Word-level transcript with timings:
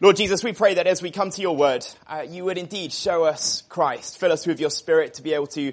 Lord 0.00 0.16
Jesus, 0.16 0.44
we 0.44 0.52
pray 0.52 0.74
that 0.74 0.86
as 0.86 1.02
we 1.02 1.10
come 1.10 1.30
to 1.30 1.42
your 1.42 1.56
word, 1.56 1.86
uh, 2.06 2.24
you 2.28 2.44
would 2.44 2.58
indeed 2.58 2.92
show 2.92 3.24
us 3.24 3.62
Christ, 3.68 4.18
fill 4.18 4.32
us 4.32 4.46
with 4.46 4.60
your 4.60 4.70
spirit 4.70 5.14
to 5.14 5.22
be 5.22 5.34
able 5.34 5.46
to 5.48 5.72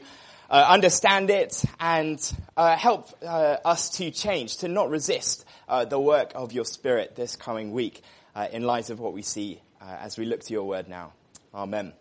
uh, 0.50 0.66
understand 0.70 1.30
it 1.30 1.64
and 1.80 2.20
uh, 2.58 2.76
help 2.76 3.08
uh, 3.22 3.58
us 3.66 3.92
to 3.98 4.10
change, 4.12 4.58
to 4.58 4.68
not 4.68 4.90
resist 4.90 5.46
uh, 5.68 5.86
the 5.86 6.00
work 6.00 6.32
of 6.36 6.54
your 6.54 6.66
spirit 6.66 7.16
this 7.16 7.36
coming 7.36 7.72
week 7.72 8.02
uh, 8.36 8.48
in 8.52 8.64
light 8.64 8.90
of 8.90 9.00
what 9.00 9.14
we 9.14 9.22
see 9.22 9.62
as 9.82 10.18
we 10.18 10.26
look 10.26 10.42
to 10.42 10.52
your 10.54 10.64
word 10.64 10.88
now. 10.88 11.12
Amen. 11.54 11.92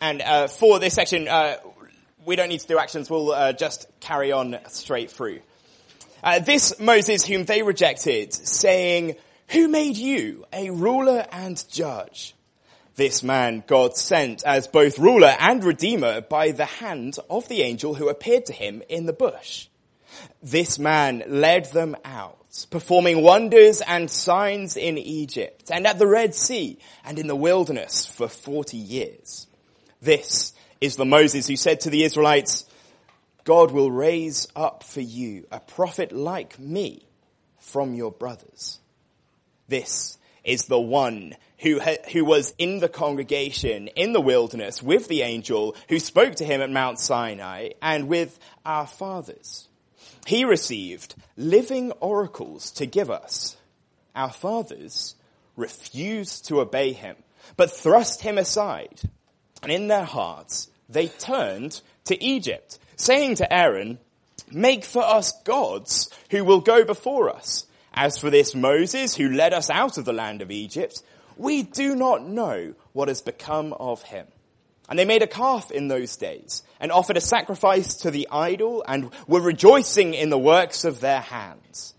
And 0.00 0.20
uh, 0.20 0.48
for 0.48 0.78
this 0.78 0.94
section, 0.94 1.26
uh, 1.26 1.56
we 2.24 2.36
don't 2.36 2.48
need 2.48 2.60
to 2.60 2.66
do 2.66 2.78
actions, 2.78 3.08
we'll 3.08 3.32
uh, 3.32 3.52
just 3.52 3.86
carry 4.00 4.32
on 4.32 4.58
straight 4.68 5.10
through. 5.10 5.40
Uh, 6.22 6.38
this 6.38 6.78
Moses 6.78 7.24
whom 7.24 7.44
they 7.44 7.62
rejected, 7.62 8.32
saying, 8.32 9.16
Who 9.48 9.68
made 9.68 9.96
you 9.96 10.44
a 10.52 10.70
ruler 10.70 11.24
and 11.32 11.64
judge? 11.70 12.34
This 12.96 13.22
man 13.22 13.64
God 13.66 13.96
sent 13.96 14.44
as 14.44 14.66
both 14.66 14.98
ruler 14.98 15.34
and 15.38 15.64
redeemer 15.64 16.20
by 16.20 16.52
the 16.52 16.66
hand 16.66 17.16
of 17.30 17.48
the 17.48 17.62
angel 17.62 17.94
who 17.94 18.08
appeared 18.08 18.46
to 18.46 18.52
him 18.52 18.82
in 18.88 19.06
the 19.06 19.12
bush. 19.14 19.68
This 20.42 20.78
man 20.78 21.22
led 21.26 21.72
them 21.72 21.96
out, 22.04 22.66
performing 22.70 23.22
wonders 23.22 23.80
and 23.80 24.10
signs 24.10 24.76
in 24.76 24.98
Egypt 24.98 25.70
and 25.70 25.86
at 25.86 25.98
the 25.98 26.06
Red 26.06 26.34
Sea 26.34 26.78
and 27.04 27.18
in 27.18 27.28
the 27.28 27.36
wilderness 27.36 28.04
for 28.04 28.28
40 28.28 28.76
years. 28.76 29.46
This 30.02 30.52
is 30.80 30.96
the 30.96 31.06
Moses 31.06 31.46
who 31.46 31.56
said 31.56 31.80
to 31.80 31.90
the 31.90 32.04
Israelites, 32.04 32.66
God 33.44 33.70
will 33.70 33.90
raise 33.90 34.48
up 34.54 34.84
for 34.84 35.00
you 35.00 35.46
a 35.50 35.60
prophet 35.60 36.12
like 36.12 36.58
me 36.58 37.06
from 37.58 37.94
your 37.94 38.12
brothers. 38.12 38.80
This 39.68 40.18
is 40.44 40.64
the 40.64 40.80
one 40.80 41.36
who, 41.62 41.80
who 42.12 42.24
was 42.24 42.54
in 42.58 42.80
the 42.80 42.88
congregation 42.88 43.88
in 43.88 44.12
the 44.12 44.20
wilderness 44.20 44.82
with 44.82 45.08
the 45.08 45.22
angel 45.22 45.76
who 45.88 45.98
spoke 45.98 46.34
to 46.36 46.44
him 46.44 46.60
at 46.60 46.70
Mount 46.70 46.98
Sinai 46.98 47.70
and 47.80 48.08
with 48.08 48.38
our 48.66 48.86
fathers. 48.86 49.68
He 50.26 50.44
received 50.44 51.14
living 51.36 51.92
oracles 51.92 52.72
to 52.72 52.86
give 52.86 53.10
us. 53.10 53.56
Our 54.14 54.32
fathers 54.32 55.14
refused 55.56 56.46
to 56.46 56.60
obey 56.60 56.92
him, 56.92 57.16
but 57.56 57.70
thrust 57.70 58.22
him 58.22 58.38
aside. 58.38 59.00
And 59.62 59.70
in 59.70 59.88
their 59.88 60.04
hearts, 60.04 60.68
they 60.88 61.08
turned 61.08 61.80
to 62.04 62.22
Egypt, 62.22 62.78
saying 62.96 63.36
to 63.36 63.52
Aaron, 63.52 63.98
make 64.50 64.84
for 64.84 65.02
us 65.02 65.32
gods 65.42 66.10
who 66.30 66.44
will 66.44 66.60
go 66.60 66.84
before 66.84 67.30
us. 67.30 67.66
As 67.94 68.18
for 68.18 68.30
this 68.30 68.54
Moses 68.54 69.14
who 69.14 69.28
led 69.28 69.52
us 69.52 69.68
out 69.68 69.98
of 69.98 70.04
the 70.04 70.14
land 70.14 70.40
of 70.40 70.50
Egypt, 70.50 71.02
we 71.36 71.62
do 71.62 71.94
not 71.94 72.26
know 72.26 72.74
what 72.92 73.08
has 73.08 73.22
become 73.22 73.72
of 73.72 74.02
him. 74.02 74.26
And 74.88 74.98
they 74.98 75.04
made 75.04 75.22
a 75.22 75.26
calf 75.26 75.70
in 75.70 75.88
those 75.88 76.16
days 76.16 76.62
and 76.80 76.92
offered 76.92 77.16
a 77.16 77.20
sacrifice 77.20 77.94
to 77.98 78.10
the 78.10 78.28
idol 78.30 78.84
and 78.86 79.10
were 79.26 79.40
rejoicing 79.40 80.14
in 80.14 80.28
the 80.28 80.38
works 80.38 80.84
of 80.84 81.00
their 81.00 81.20
hands. 81.20 81.94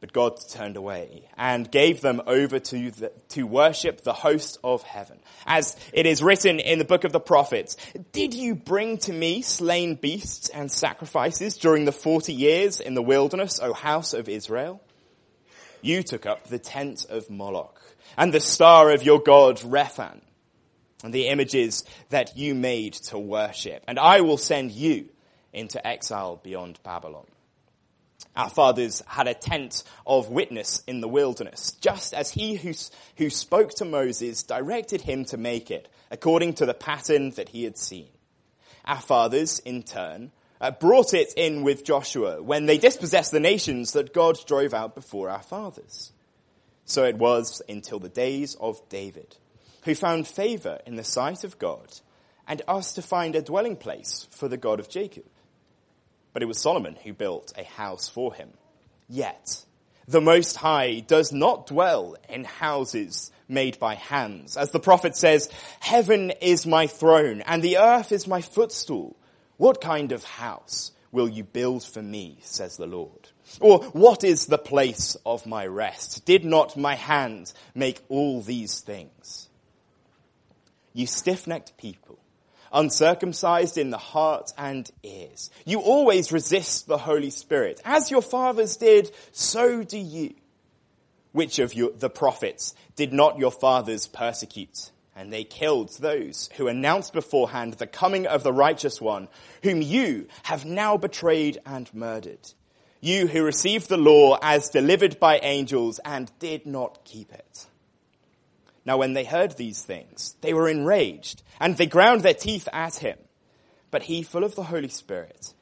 But 0.00 0.14
God 0.14 0.40
turned 0.48 0.78
away 0.78 1.28
and 1.36 1.70
gave 1.70 2.00
them 2.00 2.22
over 2.26 2.58
to, 2.58 2.90
the, 2.90 3.12
to 3.30 3.42
worship 3.46 4.00
the 4.00 4.14
host 4.14 4.58
of 4.64 4.82
heaven. 4.82 5.18
As 5.44 5.76
it 5.92 6.06
is 6.06 6.22
written 6.22 6.58
in 6.58 6.78
the 6.78 6.86
book 6.86 7.04
of 7.04 7.12
the 7.12 7.20
prophets, 7.20 7.76
did 8.10 8.32
you 8.32 8.54
bring 8.54 8.96
to 8.98 9.12
me 9.12 9.42
slain 9.42 9.96
beasts 9.96 10.48
and 10.48 10.72
sacrifices 10.72 11.58
during 11.58 11.84
the 11.84 11.92
40 11.92 12.32
years 12.32 12.80
in 12.80 12.94
the 12.94 13.02
wilderness, 13.02 13.60
O 13.62 13.74
house 13.74 14.14
of 14.14 14.30
Israel? 14.30 14.80
You 15.82 16.02
took 16.02 16.24
up 16.24 16.48
the 16.48 16.58
tent 16.58 17.04
of 17.10 17.28
Moloch 17.28 17.80
and 18.16 18.32
the 18.32 18.40
star 18.40 18.90
of 18.90 19.02
your 19.02 19.20
god 19.20 19.58
Rephan 19.58 20.20
and 21.02 21.12
the 21.12 21.28
images 21.28 21.84
that 22.10 22.36
you 22.36 22.54
made 22.54 22.94
to 22.94 23.18
worship. 23.18 23.82
And 23.88 23.98
I 23.98 24.20
will 24.20 24.36
send 24.36 24.72
you 24.72 25.08
into 25.52 25.84
exile 25.86 26.40
beyond 26.42 26.78
Babylon. 26.82 27.26
Our 28.36 28.50
fathers 28.50 29.02
had 29.06 29.26
a 29.26 29.34
tent 29.34 29.82
of 30.06 30.30
witness 30.30 30.82
in 30.86 31.00
the 31.00 31.08
wilderness, 31.08 31.72
just 31.80 32.14
as 32.14 32.30
he 32.30 32.54
who, 32.54 32.72
who 33.16 33.28
spoke 33.28 33.70
to 33.74 33.84
Moses 33.84 34.44
directed 34.44 35.00
him 35.00 35.24
to 35.26 35.36
make 35.36 35.70
it, 35.70 35.88
according 36.10 36.54
to 36.54 36.66
the 36.66 36.74
pattern 36.74 37.30
that 37.30 37.48
he 37.48 37.64
had 37.64 37.76
seen. 37.76 38.08
Our 38.84 39.00
fathers, 39.00 39.58
in 39.58 39.82
turn, 39.82 40.30
uh, 40.60 40.70
brought 40.70 41.12
it 41.12 41.32
in 41.36 41.64
with 41.64 41.84
Joshua 41.84 42.42
when 42.42 42.66
they 42.66 42.78
dispossessed 42.78 43.32
the 43.32 43.40
nations 43.40 43.92
that 43.92 44.14
God 44.14 44.38
drove 44.46 44.74
out 44.74 44.94
before 44.94 45.28
our 45.28 45.42
fathers. 45.42 46.12
So 46.90 47.04
it 47.04 47.18
was 47.18 47.62
until 47.68 48.00
the 48.00 48.08
days 48.08 48.56
of 48.56 48.88
David 48.88 49.36
who 49.84 49.94
found 49.94 50.26
favor 50.26 50.80
in 50.84 50.96
the 50.96 51.04
sight 51.04 51.44
of 51.44 51.56
God 51.56 52.00
and 52.48 52.62
asked 52.66 52.96
to 52.96 53.02
find 53.02 53.36
a 53.36 53.42
dwelling 53.42 53.76
place 53.76 54.26
for 54.32 54.48
the 54.48 54.56
God 54.56 54.80
of 54.80 54.88
Jacob. 54.88 55.26
But 56.32 56.42
it 56.42 56.46
was 56.46 56.58
Solomon 56.58 56.96
who 57.04 57.12
built 57.12 57.52
a 57.56 57.62
house 57.62 58.08
for 58.08 58.34
him. 58.34 58.50
Yet, 59.08 59.64
the 60.08 60.20
Most 60.20 60.56
High 60.56 60.98
does 60.98 61.32
not 61.32 61.68
dwell 61.68 62.16
in 62.28 62.42
houses 62.42 63.30
made 63.46 63.78
by 63.78 63.94
hands. 63.94 64.56
As 64.56 64.72
the 64.72 64.80
prophet 64.80 65.16
says, 65.16 65.48
heaven 65.78 66.32
is 66.42 66.66
my 66.66 66.88
throne 66.88 67.42
and 67.42 67.62
the 67.62 67.78
earth 67.78 68.10
is 68.10 68.26
my 68.26 68.40
footstool. 68.40 69.16
What 69.58 69.80
kind 69.80 70.10
of 70.10 70.24
house 70.24 70.90
will 71.12 71.28
you 71.28 71.44
build 71.44 71.84
for 71.84 72.02
me, 72.02 72.40
says 72.42 72.76
the 72.76 72.88
Lord? 72.88 73.28
Or 73.60 73.82
what 73.86 74.22
is 74.22 74.46
the 74.46 74.58
place 74.58 75.16
of 75.26 75.46
my 75.46 75.66
rest? 75.66 76.24
Did 76.24 76.44
not 76.44 76.76
my 76.76 76.94
hand 76.94 77.52
make 77.74 78.00
all 78.08 78.40
these 78.42 78.80
things? 78.80 79.48
You 80.92 81.06
stiff-necked 81.06 81.76
people, 81.76 82.18
uncircumcised 82.72 83.78
in 83.78 83.90
the 83.90 83.98
heart 83.98 84.52
and 84.58 84.90
ears. 85.02 85.50
You 85.64 85.80
always 85.80 86.32
resist 86.32 86.86
the 86.86 86.98
Holy 86.98 87.30
Spirit. 87.30 87.80
As 87.84 88.10
your 88.10 88.22
fathers 88.22 88.76
did, 88.76 89.10
so 89.32 89.82
do 89.82 89.98
you. 89.98 90.34
Which 91.32 91.58
of 91.60 91.74
your, 91.74 91.92
the 91.92 92.10
prophets 92.10 92.74
did 92.96 93.12
not 93.12 93.38
your 93.38 93.52
fathers 93.52 94.06
persecute? 94.08 94.90
And 95.14 95.32
they 95.32 95.44
killed 95.44 95.96
those 95.98 96.48
who 96.56 96.66
announced 96.66 97.12
beforehand 97.12 97.74
the 97.74 97.86
coming 97.86 98.26
of 98.26 98.42
the 98.42 98.52
righteous 98.52 99.00
one, 99.00 99.28
whom 99.62 99.82
you 99.82 100.28
have 100.44 100.64
now 100.64 100.96
betrayed 100.96 101.58
and 101.66 101.92
murdered. 101.92 102.52
You 103.00 103.26
who 103.26 103.42
received 103.42 103.88
the 103.88 103.96
law 103.96 104.38
as 104.42 104.68
delivered 104.68 105.18
by 105.18 105.38
angels 105.38 106.00
and 106.04 106.30
did 106.38 106.66
not 106.66 107.04
keep 107.04 107.32
it. 107.32 107.66
Now 108.84 108.98
when 108.98 109.14
they 109.14 109.24
heard 109.24 109.56
these 109.56 109.82
things, 109.82 110.36
they 110.40 110.52
were 110.52 110.68
enraged, 110.68 111.42
and 111.58 111.76
they 111.76 111.86
ground 111.86 112.22
their 112.22 112.34
teeth 112.34 112.68
at 112.72 112.96
him. 112.96 113.18
But 113.90 114.04
he, 114.04 114.22
full 114.22 114.44
of 114.44 114.54
the 114.54 114.64
Holy 114.64 114.88
Spirit, 114.88 115.54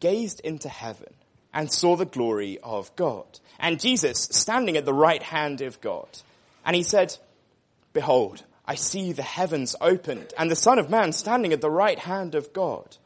gazed 0.00 0.40
into 0.40 0.68
heaven 0.68 1.12
and 1.52 1.72
saw 1.72 1.96
the 1.96 2.04
glory 2.04 2.58
of 2.62 2.94
God, 2.96 3.40
and 3.58 3.80
Jesus 3.80 4.28
standing 4.30 4.76
at 4.76 4.84
the 4.84 4.92
right 4.92 5.22
hand 5.22 5.60
of 5.62 5.80
God. 5.80 6.08
And 6.64 6.76
he 6.76 6.82
said, 6.82 7.16
Behold, 7.92 8.42
I 8.66 8.74
see 8.74 9.12
the 9.12 9.22
heavens 9.22 9.76
opened, 9.80 10.34
and 10.36 10.50
the 10.50 10.56
Son 10.56 10.78
of 10.78 10.90
Man 10.90 11.12
standing 11.12 11.52
at 11.52 11.60
the 11.60 11.70
right 11.70 11.98
hand 11.98 12.34
of 12.34 12.52
God. 12.52 12.96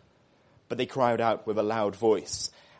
But 0.69 0.79
they 0.79 0.87
cried 0.87 1.21
out 1.21 1.47
with 1.47 1.59
a 1.59 1.63
loud 1.63 1.95
voice, 1.95 2.51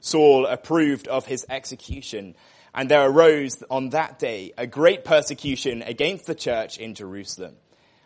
Saul 0.00 0.46
approved 0.46 1.08
of 1.08 1.26
his 1.26 1.46
execution 1.48 2.34
and 2.74 2.90
there 2.90 3.08
arose 3.08 3.62
on 3.70 3.90
that 3.90 4.18
day 4.18 4.52
a 4.56 4.66
great 4.66 5.04
persecution 5.04 5.82
against 5.82 6.26
the 6.26 6.34
church 6.34 6.78
in 6.78 6.94
Jerusalem. 6.94 7.56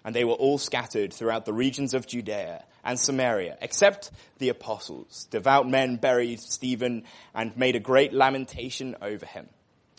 And 0.05 0.14
they 0.14 0.25
were 0.25 0.32
all 0.32 0.58
scattered 0.58 1.14
throughout 1.14 1.46
the 1.46 1.52
regions 1.52 1.94
of 1.94 2.06
Judea 2.06 2.64
and 2.85 2.99
Samaria, 2.99 3.56
except 3.62 4.11
the 4.38 4.50
apostles. 4.50 5.26
Devout 5.31 5.69
men 5.69 5.96
buried 5.96 6.41
Stephen 6.41 7.05
and 7.35 7.56
made 7.56 7.75
a 7.75 7.81
great 7.81 8.12
lamentation 8.12 8.96
over 9.00 9.25
him. 9.25 9.49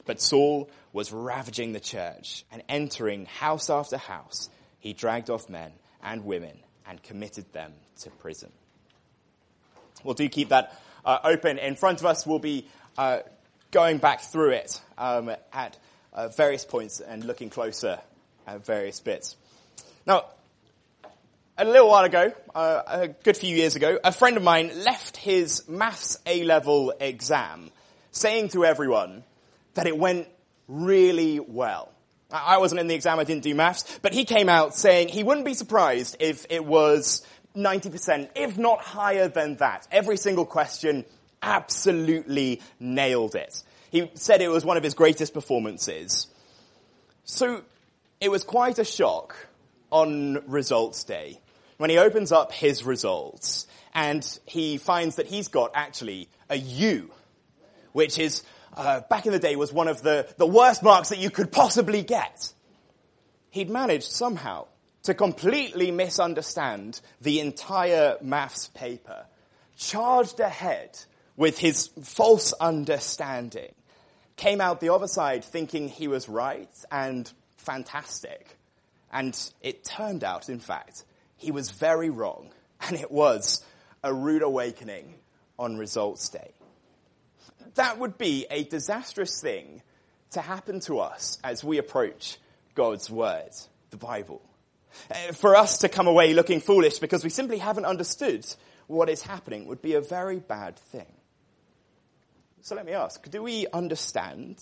But 0.05 0.21
Saul 0.21 0.69
was 0.93 1.11
ravaging 1.11 1.73
the 1.73 1.79
church 1.79 2.45
and 2.51 2.61
entering 2.69 3.25
house 3.25 3.71
after 3.71 3.97
house. 3.97 4.49
He 4.79 4.93
dragged 4.93 5.31
off 5.31 5.49
men 5.49 5.71
and 6.03 6.23
women 6.23 6.59
and 6.87 7.01
committed 7.01 7.51
them 7.53 7.73
to 8.01 8.11
prison. 8.11 8.51
We'll 10.03 10.13
do 10.13 10.29
keep 10.29 10.49
that 10.49 10.79
uh, 11.05 11.19
open. 11.23 11.57
In 11.57 11.75
front 11.75 11.99
of 11.99 12.05
us, 12.05 12.25
we'll 12.25 12.39
be 12.39 12.67
uh, 12.97 13.19
going 13.71 13.97
back 13.97 14.21
through 14.21 14.51
it 14.51 14.81
um, 14.97 15.31
at 15.53 15.77
uh, 16.13 16.29
various 16.29 16.65
points 16.65 16.99
and 16.99 17.23
looking 17.23 17.49
closer 17.49 17.99
at 18.47 18.65
various 18.65 18.99
bits. 18.99 19.35
Now, 20.05 20.25
a 21.57 21.65
little 21.65 21.87
while 21.87 22.03
ago, 22.03 22.33
uh, 22.53 22.81
a 22.85 23.07
good 23.07 23.37
few 23.37 23.55
years 23.55 23.75
ago, 23.75 23.97
a 24.03 24.11
friend 24.11 24.37
of 24.37 24.43
mine 24.43 24.71
left 24.83 25.17
his 25.17 25.67
maths 25.69 26.17
A-level 26.25 26.93
exam 26.99 27.71
saying 28.11 28.49
to 28.49 28.65
everyone 28.65 29.23
that 29.75 29.87
it 29.87 29.97
went 29.97 30.27
really 30.67 31.39
well. 31.39 31.91
I 32.31 32.57
wasn't 32.57 32.81
in 32.81 32.87
the 32.87 32.95
exam, 32.95 33.19
I 33.19 33.23
didn't 33.23 33.43
do 33.43 33.53
maths, 33.53 33.99
but 34.01 34.13
he 34.13 34.25
came 34.25 34.49
out 34.49 34.75
saying 34.75 35.09
he 35.09 35.23
wouldn't 35.23 35.45
be 35.45 35.53
surprised 35.53 36.17
if 36.19 36.45
it 36.49 36.65
was 36.65 37.25
90%, 37.55 38.29
if 38.35 38.57
not 38.57 38.79
higher 38.79 39.27
than 39.27 39.55
that. 39.57 39.87
Every 39.91 40.17
single 40.17 40.45
question, 40.45 41.05
absolutely 41.41 42.61
nailed 42.79 43.35
it. 43.35 43.63
He 43.91 44.09
said 44.15 44.41
it 44.41 44.49
was 44.49 44.65
one 44.65 44.77
of 44.77 44.83
his 44.83 44.93
greatest 44.93 45.33
performances. 45.33 46.27
So, 47.23 47.63
it 48.19 48.29
was 48.29 48.43
quite 48.43 48.79
a 48.79 48.85
shock 48.85 49.35
on 49.91 50.43
results 50.47 51.03
day 51.03 51.39
when 51.77 51.89
he 51.89 51.97
opens 51.97 52.31
up 52.31 52.51
his 52.51 52.83
results 52.83 53.67
and 53.93 54.39
he 54.45 54.77
finds 54.77 55.15
that 55.15 55.27
he's 55.27 55.47
got 55.47 55.71
actually 55.73 56.29
a 56.49 56.55
U, 56.55 57.11
which 57.93 58.19
is 58.19 58.43
uh, 58.75 59.01
back 59.09 59.25
in 59.25 59.31
the 59.31 59.39
day 59.39 59.55
was 59.55 59.71
one 59.71 59.87
of 59.87 60.01
the, 60.01 60.27
the 60.37 60.45
worst 60.45 60.83
marks 60.83 61.09
that 61.09 61.17
you 61.17 61.29
could 61.29 61.51
possibly 61.51 62.03
get. 62.03 62.53
He'd 63.51 63.69
managed 63.69 64.11
somehow 64.11 64.67
to 65.05 65.13
completely 65.13 65.91
misunderstand 65.91 67.01
the 67.21 67.39
entire 67.39 68.17
maths 68.21 68.67
paper, 68.69 69.25
charged 69.77 70.39
ahead 70.39 70.97
with 71.35 71.57
his 71.57 71.87
false 72.03 72.53
understanding, 72.53 73.73
came 74.35 74.61
out 74.61 74.79
the 74.79 74.93
other 74.93 75.07
side 75.07 75.43
thinking 75.43 75.87
he 75.87 76.07
was 76.07 76.29
right 76.29 76.69
and 76.91 77.31
fantastic. 77.57 78.57
And 79.11 79.37
it 79.61 79.83
turned 79.83 80.23
out, 80.23 80.49
in 80.49 80.59
fact, 80.59 81.03
he 81.37 81.51
was 81.51 81.71
very 81.71 82.09
wrong, 82.09 82.49
and 82.81 82.95
it 82.97 83.11
was 83.11 83.63
a 84.03 84.13
rude 84.13 84.43
awakening 84.43 85.15
on 85.57 85.77
results 85.77 86.29
day 86.29 86.51
that 87.75 87.99
would 87.99 88.17
be 88.17 88.45
a 88.49 88.63
disastrous 88.63 89.39
thing 89.39 89.81
to 90.31 90.41
happen 90.41 90.79
to 90.81 90.99
us 90.99 91.37
as 91.43 91.63
we 91.63 91.77
approach 91.77 92.37
God's 92.73 93.09
Word, 93.09 93.51
the 93.91 93.97
Bible. 93.97 94.41
Uh, 95.11 95.33
for 95.33 95.55
us 95.55 95.79
to 95.79 95.89
come 95.89 96.07
away 96.07 96.33
looking 96.33 96.61
foolish 96.61 96.99
because 96.99 97.23
we 97.23 97.29
simply 97.29 97.57
haven't 97.57 97.85
understood 97.85 98.45
what 98.87 99.09
is 99.09 99.21
happening 99.21 99.67
would 99.67 99.81
be 99.81 99.95
a 99.95 100.01
very 100.01 100.39
bad 100.39 100.77
thing. 100.77 101.11
So 102.61 102.75
let 102.75 102.85
me 102.85 102.93
ask, 102.93 103.29
do 103.29 103.43
we 103.43 103.67
understand 103.71 104.57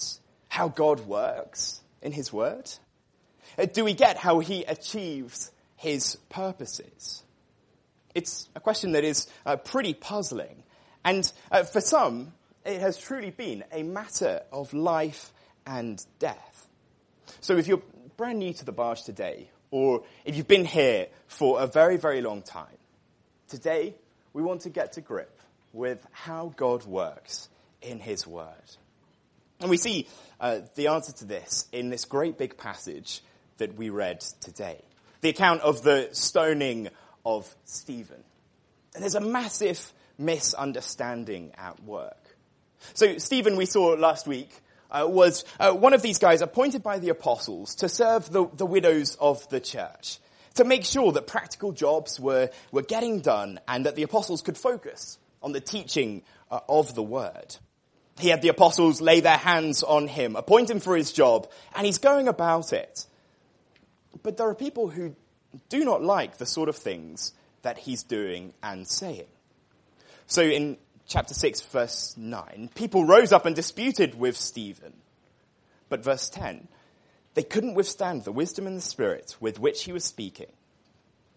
how 0.50 0.68
God 0.68 1.02
works 1.02 1.82
in 2.02 2.12
His 2.12 2.34
Word? 2.34 2.70
Uh, 3.58 3.66
do 3.66 3.86
we 3.86 3.94
get 3.94 4.18
how 4.18 4.40
He 4.40 4.64
achieves 4.64 5.52
His 5.78 6.18
purposes? 6.30 7.24
It's 8.14 8.50
a 8.56 8.60
question 8.60 8.92
that 8.92 9.04
is 9.04 9.28
uh, 9.46 9.56
pretty 9.56 9.94
puzzling. 9.94 10.64
And 11.06 11.32
uh, 11.52 11.64
for 11.64 11.82
some, 11.82 12.34
it 12.66 12.80
has 12.82 12.98
truly 12.98 13.32
been 13.32 13.64
a 13.72 13.84
matter 13.84 14.42
of 14.52 14.74
life 14.74 15.32
and 15.66 16.04
death. 16.20 16.68
So 17.42 17.58
if 17.58 17.68
you're 17.68 17.82
brand 18.18 18.40
new 18.40 18.54
to 18.54 18.66
the 18.66 18.72
barge 18.72 19.04
today, 19.04 19.50
or 19.74 20.04
if 20.24 20.38
you've 20.38 20.48
been 20.48 20.66
here 20.66 21.08
for 21.26 21.60
a 21.60 21.66
very, 21.66 21.98
very 21.98 22.22
long 22.22 22.44
time, 22.44 22.78
today 23.48 23.96
we 24.32 24.44
want 24.44 24.62
to 24.62 24.70
get 24.70 24.94
to 24.94 25.02
grip 25.02 25.42
with 25.74 26.06
how 26.12 26.54
God 26.56 26.86
works 26.86 27.50
in 27.82 28.00
His 28.00 28.28
Word. 28.28 28.78
And 29.60 29.72
we 29.72 29.78
see 29.78 30.08
uh, 30.40 30.60
the 30.76 30.90
answer 30.90 31.12
to 31.14 31.26
this 31.26 31.68
in 31.72 31.90
this 31.90 32.06
great 32.06 32.38
big 32.38 32.56
passage 32.56 33.22
that 33.58 33.76
we 33.76 33.90
read 33.90 34.20
today. 34.42 34.80
The 35.22 35.30
account 35.30 35.62
of 35.62 35.82
the 35.82 36.10
stoning 36.12 36.90
of 37.26 37.52
Stephen. 37.66 38.24
And 38.94 39.02
there's 39.02 39.16
a 39.16 39.22
massive 39.22 39.92
misunderstanding 40.20 41.52
at 41.58 41.82
work. 41.84 42.38
So 42.94 43.18
Stephen, 43.18 43.56
we 43.56 43.66
saw 43.66 43.96
last 43.96 44.28
week, 44.28 44.52
uh, 44.94 45.06
was 45.08 45.44
uh, 45.60 45.72
one 45.74 45.94
of 45.94 46.02
these 46.02 46.20
guys 46.20 46.42
appointed 46.42 46.84
by 46.84 47.00
the 47.00 47.10
apostles 47.10 47.76
to 47.76 47.90
serve 47.90 48.32
the, 48.32 48.48
the 48.54 48.66
widows 48.66 49.16
of 49.20 49.48
the 49.50 49.60
church, 49.60 50.20
to 50.54 50.64
make 50.64 50.86
sure 50.86 51.12
that 51.12 51.28
practical 51.28 51.72
jobs 51.72 52.20
were, 52.20 52.50
were 52.72 52.84
getting 52.84 53.22
done 53.22 53.60
and 53.68 53.86
that 53.86 53.96
the 53.96 54.04
apostles 54.04 54.42
could 54.42 54.58
focus 54.58 55.18
on 55.42 55.52
the 55.52 55.60
teaching 55.60 56.22
uh, 56.52 56.60
of 56.70 56.96
the 56.96 57.04
word. 57.04 57.58
He 58.20 58.30
had 58.30 58.42
the 58.42 58.50
apostles 58.50 59.02
lay 59.02 59.22
their 59.22 59.38
hands 59.38 59.82
on 59.82 60.08
him, 60.08 60.36
appoint 60.36 60.70
him 60.70 60.80
for 60.80 60.96
his 60.96 61.12
job, 61.12 61.50
and 61.76 61.86
he's 61.86 61.98
going 61.98 62.28
about 62.28 62.72
it. 62.72 63.08
But 64.22 64.38
there 64.38 64.48
are 64.48 64.56
people 64.56 64.88
who 64.88 65.16
do 65.70 65.84
not 65.84 66.04
like 66.04 66.38
the 66.38 66.46
sort 66.46 66.70
of 66.70 66.76
things 66.76 67.34
that 67.64 67.78
he's 67.78 68.04
doing 68.04 68.54
and 68.62 68.88
saying. 68.88 69.26
So 70.28 70.44
in 70.44 70.78
chapter 71.08 71.34
6 71.34 71.62
verse 71.62 72.16
9, 72.18 72.70
people 72.76 73.06
rose 73.06 73.32
up 73.32 73.46
and 73.46 73.56
disputed 73.56 74.16
with 74.16 74.38
Stephen. 74.38 74.94
But 75.90 76.04
verse 76.04 76.30
10, 76.30 76.68
they 77.34 77.44
couldn't 77.44 77.76
withstand 77.76 78.24
the 78.24 78.32
wisdom 78.32 78.68
and 78.68 78.78
the 78.78 78.82
spirit 78.82 79.36
with 79.40 79.60
which 79.60 79.84
he 79.84 79.92
was 79.92 80.04
speaking. 80.04 80.52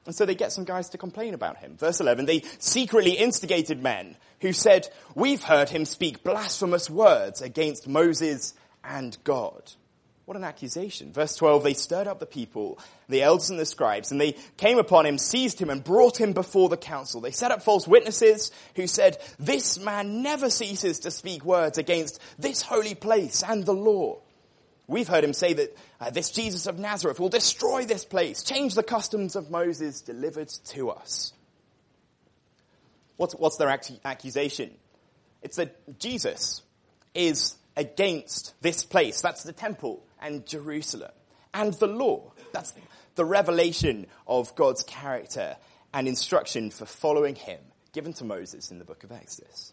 And 0.06 0.14
so 0.14 0.24
they 0.24 0.34
get 0.34 0.52
some 0.52 0.64
guys 0.64 0.90
to 0.90 0.98
complain 0.98 1.34
about 1.34 1.58
him. 1.58 1.76
Verse 1.76 2.00
11, 2.00 2.26
they 2.26 2.42
secretly 2.58 3.12
instigated 3.12 3.82
men 3.82 4.16
who 4.40 4.52
said, 4.52 4.88
we've 5.14 5.42
heard 5.42 5.68
him 5.68 5.84
speak 5.84 6.22
blasphemous 6.22 6.88
words 6.88 7.42
against 7.42 7.88
Moses 7.88 8.54
and 8.84 9.16
God. 9.24 9.72
What 10.26 10.36
an 10.36 10.42
accusation. 10.42 11.12
Verse 11.12 11.36
12, 11.36 11.62
they 11.62 11.74
stirred 11.74 12.08
up 12.08 12.18
the 12.18 12.26
people, 12.26 12.80
the 13.08 13.22
elders 13.22 13.50
and 13.50 13.60
the 13.60 13.64
scribes, 13.64 14.10
and 14.10 14.20
they 14.20 14.32
came 14.56 14.76
upon 14.76 15.06
him, 15.06 15.18
seized 15.18 15.60
him, 15.60 15.70
and 15.70 15.84
brought 15.84 16.20
him 16.20 16.32
before 16.32 16.68
the 16.68 16.76
council. 16.76 17.20
They 17.20 17.30
set 17.30 17.52
up 17.52 17.62
false 17.62 17.86
witnesses 17.86 18.50
who 18.74 18.88
said, 18.88 19.18
this 19.38 19.78
man 19.78 20.22
never 20.22 20.50
ceases 20.50 20.98
to 21.00 21.12
speak 21.12 21.44
words 21.44 21.78
against 21.78 22.20
this 22.40 22.60
holy 22.60 22.96
place 22.96 23.44
and 23.44 23.64
the 23.64 23.72
law. 23.72 24.18
We've 24.88 25.06
heard 25.06 25.22
him 25.22 25.32
say 25.32 25.52
that 25.52 25.76
uh, 26.00 26.10
this 26.10 26.32
Jesus 26.32 26.66
of 26.66 26.76
Nazareth 26.76 27.20
will 27.20 27.28
destroy 27.28 27.84
this 27.84 28.04
place, 28.04 28.42
change 28.42 28.74
the 28.74 28.82
customs 28.82 29.36
of 29.36 29.48
Moses 29.48 30.00
delivered 30.00 30.48
to 30.48 30.90
us. 30.90 31.34
What's, 33.16 33.34
what's 33.34 33.58
their 33.58 33.70
accusation? 34.04 34.72
It's 35.40 35.56
that 35.56 36.00
Jesus 36.00 36.62
is 37.14 37.54
against 37.76 38.60
this 38.60 38.84
place. 38.84 39.20
That's 39.20 39.44
the 39.44 39.52
temple 39.52 40.02
and 40.20 40.46
Jerusalem. 40.46 41.12
And 41.54 41.72
the 41.74 41.86
law. 41.86 42.32
That's 42.52 42.74
the 43.14 43.24
revelation 43.24 44.06
of 44.26 44.54
God's 44.54 44.82
character 44.82 45.56
and 45.92 46.06
instruction 46.06 46.70
for 46.70 46.84
following 46.86 47.34
him 47.34 47.60
given 47.92 48.12
to 48.12 48.24
Moses 48.24 48.70
in 48.70 48.78
the 48.78 48.84
book 48.84 49.04
of 49.04 49.12
Exodus. 49.12 49.72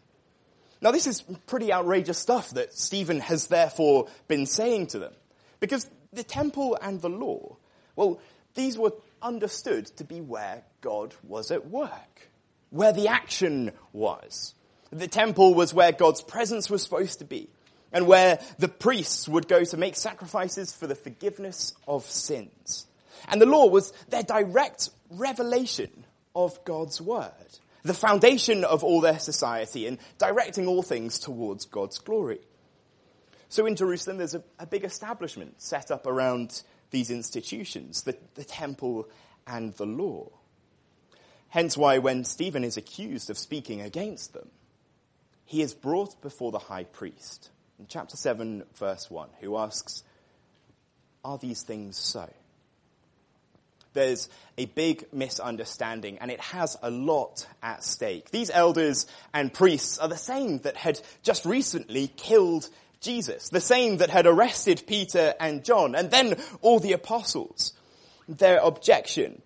Now 0.81 0.91
this 0.91 1.07
is 1.07 1.21
pretty 1.47 1.73
outrageous 1.73 2.17
stuff 2.17 2.51
that 2.51 2.73
Stephen 2.73 3.19
has 3.19 3.47
therefore 3.47 4.07
been 4.27 4.45
saying 4.45 4.87
to 4.87 4.99
them. 4.99 5.13
Because 5.59 5.89
the 6.13 6.23
temple 6.23 6.77
and 6.81 7.01
the 7.01 7.09
law, 7.09 7.57
well, 7.95 8.21
these 8.55 8.77
were 8.77 8.93
understood 9.21 9.87
to 9.97 10.03
be 10.03 10.21
where 10.21 10.63
God 10.81 11.13
was 11.23 11.51
at 11.51 11.69
work. 11.69 12.29
Where 12.69 12.93
the 12.93 13.09
action 13.09 13.71
was. 13.91 14.53
The 14.91 15.07
temple 15.07 15.53
was 15.53 15.73
where 15.73 15.91
God's 15.91 16.21
presence 16.21 16.69
was 16.69 16.81
supposed 16.81 17.19
to 17.19 17.25
be 17.25 17.49
and 17.93 18.07
where 18.07 18.39
the 18.57 18.67
priests 18.67 19.29
would 19.29 19.47
go 19.47 19.63
to 19.63 19.77
make 19.77 19.95
sacrifices 19.95 20.73
for 20.73 20.87
the 20.87 20.95
forgiveness 20.95 21.73
of 21.87 22.05
sins. 22.05 22.87
And 23.29 23.39
the 23.39 23.45
law 23.45 23.67
was 23.67 23.93
their 24.09 24.23
direct 24.23 24.89
revelation 25.11 26.05
of 26.35 26.63
God's 26.65 26.99
word, 26.99 27.31
the 27.83 27.93
foundation 27.93 28.63
of 28.63 28.83
all 28.83 28.99
their 28.99 29.19
society 29.19 29.87
and 29.87 29.99
directing 30.17 30.67
all 30.67 30.81
things 30.81 31.19
towards 31.19 31.65
God's 31.65 31.99
glory. 31.99 32.39
So 33.49 33.67
in 33.67 33.75
Jerusalem, 33.75 34.17
there's 34.17 34.33
a, 34.33 34.43
a 34.57 34.65
big 34.65 34.83
establishment 34.83 35.61
set 35.61 35.91
up 35.91 36.07
around 36.07 36.63
these 36.89 37.11
institutions, 37.11 38.01
the, 38.01 38.17
the 38.33 38.43
temple 38.43 39.07
and 39.45 39.73
the 39.75 39.85
law. 39.85 40.29
Hence 41.49 41.77
why 41.77 41.99
when 41.99 42.23
Stephen 42.23 42.63
is 42.63 42.77
accused 42.77 43.29
of 43.29 43.37
speaking 43.37 43.81
against 43.81 44.33
them, 44.33 44.49
he 45.45 45.61
is 45.61 45.75
brought 45.75 46.19
before 46.21 46.51
the 46.51 46.57
high 46.57 46.85
priest 46.85 47.51
in 47.79 47.87
chapter 47.87 48.15
7, 48.15 48.63
verse 48.75 49.09
1, 49.09 49.29
who 49.41 49.57
asks, 49.57 50.03
Are 51.23 51.37
these 51.37 51.63
things 51.63 51.97
so? 51.97 52.29
There's 53.93 54.27
a 54.57 54.65
big 54.65 55.05
misunderstanding 55.13 56.17
and 56.19 56.31
it 56.31 56.39
has 56.39 56.77
a 56.81 56.89
lot 56.89 57.47
at 57.61 57.83
stake. 57.83 58.31
These 58.31 58.49
elders 58.49 59.05
and 59.33 59.53
priests 59.53 59.99
are 59.99 60.07
the 60.07 60.17
same 60.17 60.59
that 60.59 60.77
had 60.77 60.99
just 61.21 61.45
recently 61.45 62.07
killed 62.07 62.67
Jesus, 63.01 63.49
the 63.49 63.61
same 63.61 63.97
that 63.97 64.09
had 64.09 64.25
arrested 64.25 64.83
Peter 64.87 65.35
and 65.39 65.63
John, 65.63 65.93
and 65.93 66.09
then 66.09 66.37
all 66.61 66.79
the 66.79 66.93
apostles. 66.93 67.73
Their 68.27 68.59
objection 68.59 69.41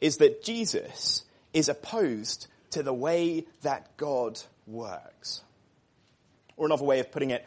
is 0.00 0.18
that 0.18 0.42
Jesus 0.42 1.24
is 1.52 1.68
opposed 1.68 2.46
to 2.70 2.82
the 2.82 2.94
way 2.94 3.46
that 3.62 3.96
God 3.96 4.40
works. 4.66 5.42
Or 6.56 6.66
another 6.66 6.84
way 6.84 7.00
of 7.00 7.10
putting 7.10 7.30
it 7.30 7.44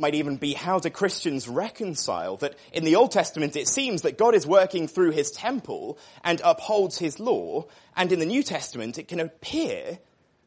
might 0.00 0.14
even 0.14 0.36
be 0.36 0.54
how 0.54 0.78
do 0.78 0.90
Christians 0.90 1.46
reconcile 1.46 2.38
that 2.38 2.56
in 2.72 2.84
the 2.84 2.96
Old 2.96 3.12
Testament 3.12 3.54
it 3.54 3.68
seems 3.68 4.02
that 4.02 4.18
God 4.18 4.34
is 4.34 4.46
working 4.46 4.88
through 4.88 5.10
his 5.10 5.30
temple 5.30 5.98
and 6.24 6.40
upholds 6.42 6.98
his 6.98 7.20
law, 7.20 7.66
and 7.96 8.10
in 8.10 8.18
the 8.18 8.26
New 8.26 8.42
Testament 8.42 8.98
it 8.98 9.08
can 9.08 9.20
appear 9.20 9.98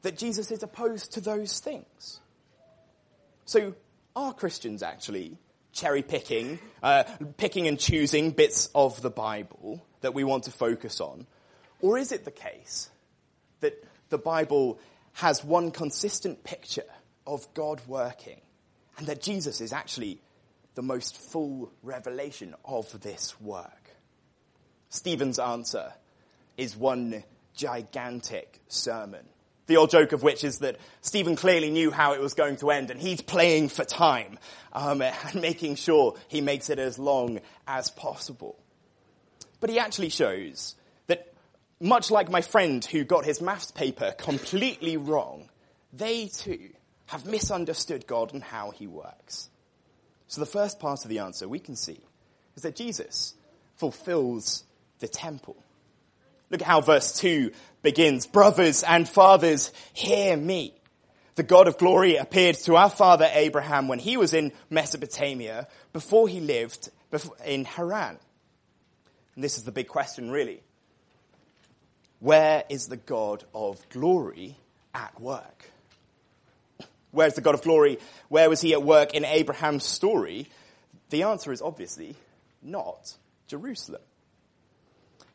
that 0.01 0.17
Jesus 0.17 0.51
is 0.51 0.63
opposed 0.63 1.13
to 1.13 1.21
those 1.21 1.59
things. 1.59 2.19
So 3.45 3.75
are 4.15 4.33
Christians 4.33 4.83
actually 4.83 5.37
cherry 5.71 6.01
picking, 6.01 6.59
uh, 6.81 7.03
picking 7.37 7.67
and 7.67 7.79
choosing 7.79 8.31
bits 8.31 8.69
of 8.75 9.01
the 9.01 9.09
Bible 9.09 9.83
that 10.01 10.13
we 10.13 10.23
want 10.23 10.43
to 10.45 10.51
focus 10.51 10.99
on? 10.99 11.27
Or 11.81 11.97
is 11.97 12.11
it 12.11 12.25
the 12.25 12.31
case 12.31 12.89
that 13.59 13.83
the 14.09 14.17
Bible 14.17 14.79
has 15.13 15.43
one 15.43 15.71
consistent 15.71 16.43
picture 16.43 16.83
of 17.25 17.51
God 17.53 17.81
working 17.87 18.41
and 18.97 19.07
that 19.07 19.21
Jesus 19.21 19.61
is 19.61 19.73
actually 19.73 20.21
the 20.75 20.81
most 20.81 21.17
full 21.17 21.71
revelation 21.81 22.55
of 22.65 22.99
this 23.01 23.39
work. 23.39 23.89
Stephen's 24.89 25.39
answer 25.39 25.93
is 26.57 26.75
one 26.75 27.23
gigantic 27.55 28.59
sermon. 28.67 29.25
The 29.65 29.77
old 29.77 29.91
joke 29.91 30.11
of 30.11 30.23
which 30.23 30.43
is 30.43 30.59
that 30.59 30.77
Stephen 31.01 31.35
clearly 31.35 31.71
knew 31.71 31.89
how 31.89 32.13
it 32.13 32.19
was 32.19 32.33
going 32.33 32.57
to 32.57 32.71
end 32.71 32.91
and 32.91 32.99
he's 32.99 33.21
playing 33.21 33.69
for 33.69 33.85
time 33.85 34.37
um, 34.73 35.01
and 35.01 35.41
making 35.41 35.75
sure 35.75 36.15
he 36.27 36.41
makes 36.41 36.69
it 36.69 36.79
as 36.79 36.99
long 36.99 37.39
as 37.67 37.89
possible. 37.89 38.59
But 39.59 39.69
he 39.69 39.79
actually 39.79 40.09
shows 40.09 40.75
that 41.07 41.33
much 41.79 42.11
like 42.11 42.29
my 42.29 42.41
friend 42.41 42.83
who 42.83 43.05
got 43.05 43.23
his 43.23 43.41
maths 43.41 43.71
paper 43.71 44.13
completely 44.17 44.97
wrong, 44.97 45.49
they 45.93 46.27
too 46.27 46.71
have 47.13 47.27
misunderstood 47.27 48.07
God 48.07 48.33
and 48.33 48.43
how 48.43 48.71
he 48.71 48.87
works. 48.87 49.47
So 50.27 50.41
the 50.41 50.47
first 50.47 50.79
part 50.79 51.03
of 51.03 51.09
the 51.09 51.19
answer 51.19 51.47
we 51.47 51.59
can 51.59 51.75
see 51.75 51.99
is 52.55 52.63
that 52.63 52.75
Jesus 52.75 53.35
fulfills 53.75 54.63
the 54.97 55.07
temple. 55.07 55.55
Look 56.49 56.61
at 56.61 56.67
how 56.67 56.81
verse 56.81 57.15
2 57.19 57.51
begins. 57.83 58.25
Brothers 58.25 58.81
and 58.81 59.07
fathers, 59.07 59.71
hear 59.93 60.35
me. 60.35 60.73
The 61.35 61.43
God 61.43 61.67
of 61.67 61.77
glory 61.77 62.15
appeared 62.15 62.55
to 62.63 62.77
our 62.77 62.89
father 62.89 63.29
Abraham 63.31 63.87
when 63.87 63.99
he 63.99 64.17
was 64.17 64.33
in 64.33 64.51
Mesopotamia 64.71 65.67
before 65.93 66.27
he 66.27 66.39
lived 66.39 66.89
in 67.45 67.65
Haran. 67.65 68.17
And 69.35 69.43
this 69.43 69.59
is 69.59 69.65
the 69.65 69.71
big 69.71 69.87
question 69.87 70.31
really. 70.31 70.63
Where 72.21 72.63
is 72.69 72.87
the 72.87 72.97
God 72.97 73.43
of 73.53 73.87
glory 73.89 74.57
at 74.95 75.21
work? 75.21 75.72
Where's 77.13 77.35
the 77.35 77.41
God 77.41 77.53
of 77.53 77.61
glory? 77.61 77.99
Where 78.27 78.49
was 78.49 78.59
he 78.59 78.73
at 78.73 78.81
work 78.81 79.13
in 79.13 79.23
Abraham's 79.23 79.85
story? 79.85 80.49
The 81.11 81.23
answer 81.23 81.51
is 81.51 81.61
obviously 81.61 82.15
not 82.63 83.15
Jerusalem. 83.47 84.01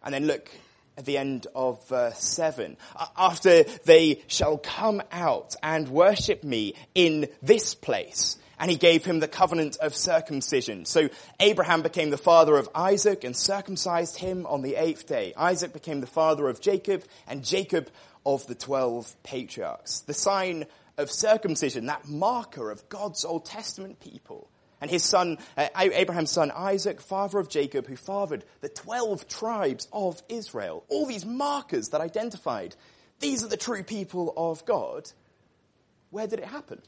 And 0.02 0.12
then 0.12 0.26
look 0.26 0.50
at 0.97 1.04
the 1.04 1.18
end 1.18 1.47
of 1.54 1.87
verse 1.88 2.18
7. 2.18 2.76
After 3.16 3.62
they 3.85 4.23
shall 4.26 4.58
come 4.58 5.00
out 5.12 5.54
and 5.62 5.88
worship 5.88 6.42
me 6.42 6.75
in 6.97 7.28
this 7.42 7.76
place. 7.76 8.37
And 8.58 8.68
he 8.68 8.76
gave 8.76 9.04
him 9.04 9.20
the 9.20 9.28
covenant 9.28 9.76
of 9.76 9.94
circumcision. 9.94 10.85
So 10.85 11.11
Abraham 11.38 11.82
became 11.82 12.11
the 12.11 12.18
father 12.18 12.56
of 12.56 12.68
Isaac 12.75 13.23
and 13.23 13.37
circumcised 13.37 14.18
him 14.18 14.47
on 14.47 14.62
the 14.62 14.75
eighth 14.75 15.06
day. 15.06 15.32
Isaac 15.37 15.73
became 15.73 16.00
the 16.00 16.08
father 16.08 16.49
of 16.49 16.61
Jacob 16.61 17.04
and 17.28 17.44
Jacob 17.44 17.88
of 18.26 18.44
the 18.49 18.56
twelve 18.56 19.14
patriarchs. 19.23 20.00
The 20.00 20.14
sign 20.14 20.66
of 20.99 21.11
circumcision, 21.11 21.87
that 21.87 22.09
marker 22.09 22.71
of 22.71 22.88
God's 22.88 23.25
Old 23.25 23.47
Testament 23.47 24.00
people. 24.00 24.50
And 24.81 24.90
his 24.90 25.02
son, 25.02 25.38
uh, 25.57 25.69
Abraham's 25.76 26.31
son 26.31 26.52
Isaac, 26.55 27.00
father 27.00 27.38
of 27.38 27.49
Jacob, 27.49 27.87
who 27.87 27.97
fathered 27.97 28.45
the 28.61 28.69
12 28.69 29.26
tribes 29.26 29.88
of 29.93 30.23
Israel. 30.28 30.85
All 30.88 31.07
these 31.07 31.25
markers 31.25 31.88
that 31.88 32.00
identified 32.00 32.76
these 33.21 33.43
are 33.43 33.49
the 33.49 33.57
true 33.57 33.83
people 33.83 34.33
of 34.37 34.64
God. 34.64 35.11
Where 36.11 36.26
did 36.26 36.38
it 36.38 36.45
happen? 36.45 36.81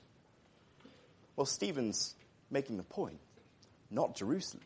Well, 1.36 1.46
Stephen's 1.46 2.14
making 2.50 2.76
the 2.76 2.82
point. 2.82 3.18
Not 3.90 4.14
Jerusalem. 4.14 4.62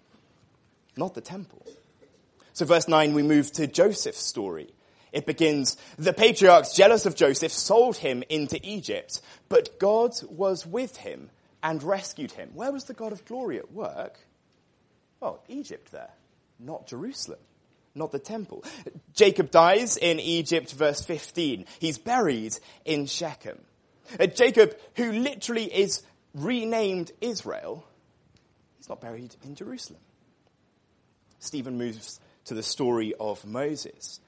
Not 0.97 1.15
the 1.15 1.21
temple. 1.21 1.67
So 2.53 2.67
verse 2.67 2.87
9, 2.87 3.15
we 3.15 3.23
move 3.23 3.51
to 3.53 3.67
Joseph's 3.67 4.25
story. 4.25 4.73
It 5.15 5.27
begins, 5.27 5.77
the 5.97 6.13
patriarchs 6.13 6.75
jealous 6.75 7.07
of 7.07 7.15
Joseph 7.15 7.53
sold 7.53 7.97
him 7.97 8.25
into 8.29 8.59
Egypt, 8.67 9.21
but 9.49 9.79
God 9.79 10.11
was 10.29 10.67
with 10.67 10.97
him 10.97 11.31
and 11.63 11.81
rescued 11.85 12.33
him. 12.33 12.51
Where 12.53 12.73
was 12.73 12.85
the 12.85 12.95
God 12.95 13.13
of 13.13 13.25
glory 13.25 13.59
at 13.59 13.73
work? 13.73 14.19
Well, 15.21 15.41
Egypt 15.47 15.93
there, 15.93 16.11
not 16.59 16.89
Jerusalem, 16.89 17.39
not 17.95 18.11
the 18.11 18.19
temple. 18.19 18.65
Jacob 19.15 19.53
dies 19.53 19.97
in 19.97 20.19
Egypt, 20.19 20.73
verse 20.73 21.05
15. 21.05 21.67
He's 21.79 21.97
buried 21.97 22.59
in 22.85 23.07
Shechem. 23.07 23.61
Uh, 24.19 24.27
Jacob, 24.27 24.77
who 24.97 25.13
literally 25.13 25.73
is 25.73 26.03
renamed 26.35 27.13
Israel, 27.21 27.87
he's 28.79 28.89
not 28.89 29.01
buried 29.01 29.37
in 29.45 29.55
Jerusalem. 29.55 30.01
Stephen 31.39 31.79
moves 31.79 32.19
to 32.47 32.55
the 32.55 32.65
story 32.65 33.15
of 33.21 33.45
Moses. 33.47 34.19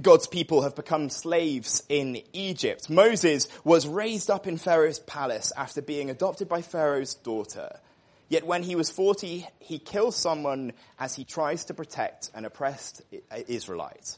God's 0.00 0.26
people 0.26 0.62
have 0.62 0.76
become 0.76 1.10
slaves 1.10 1.82
in 1.88 2.22
Egypt. 2.32 2.90
Moses 2.90 3.48
was 3.64 3.86
raised 3.86 4.30
up 4.30 4.46
in 4.46 4.56
Pharaoh's 4.56 4.98
palace 5.00 5.52
after 5.56 5.82
being 5.82 6.10
adopted 6.10 6.48
by 6.48 6.62
Pharaoh's 6.62 7.14
daughter. 7.14 7.78
Yet 8.28 8.46
when 8.46 8.62
he 8.62 8.76
was 8.76 8.90
40, 8.90 9.46
he 9.58 9.78
kills 9.78 10.16
someone 10.16 10.72
as 10.98 11.14
he 11.16 11.24
tries 11.24 11.64
to 11.66 11.74
protect 11.74 12.30
an 12.34 12.44
oppressed 12.44 13.02
Israelite. 13.48 14.16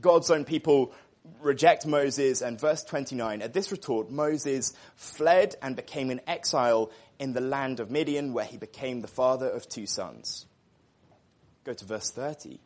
God's 0.00 0.30
own 0.30 0.44
people 0.44 0.92
reject 1.40 1.86
Moses 1.86 2.42
and 2.42 2.60
verse 2.60 2.82
29, 2.84 3.42
at 3.42 3.52
this 3.52 3.70
retort, 3.70 4.10
Moses 4.10 4.72
fled 4.96 5.54
and 5.62 5.76
became 5.76 6.10
an 6.10 6.20
exile 6.26 6.90
in 7.18 7.32
the 7.32 7.40
land 7.40 7.80
of 7.80 7.90
Midian 7.90 8.32
where 8.32 8.44
he 8.44 8.56
became 8.56 9.00
the 9.00 9.08
father 9.08 9.48
of 9.48 9.68
two 9.68 9.86
sons. 9.86 10.46
Go 11.64 11.72
to 11.72 11.84
verse 11.84 12.10
30. 12.10 12.58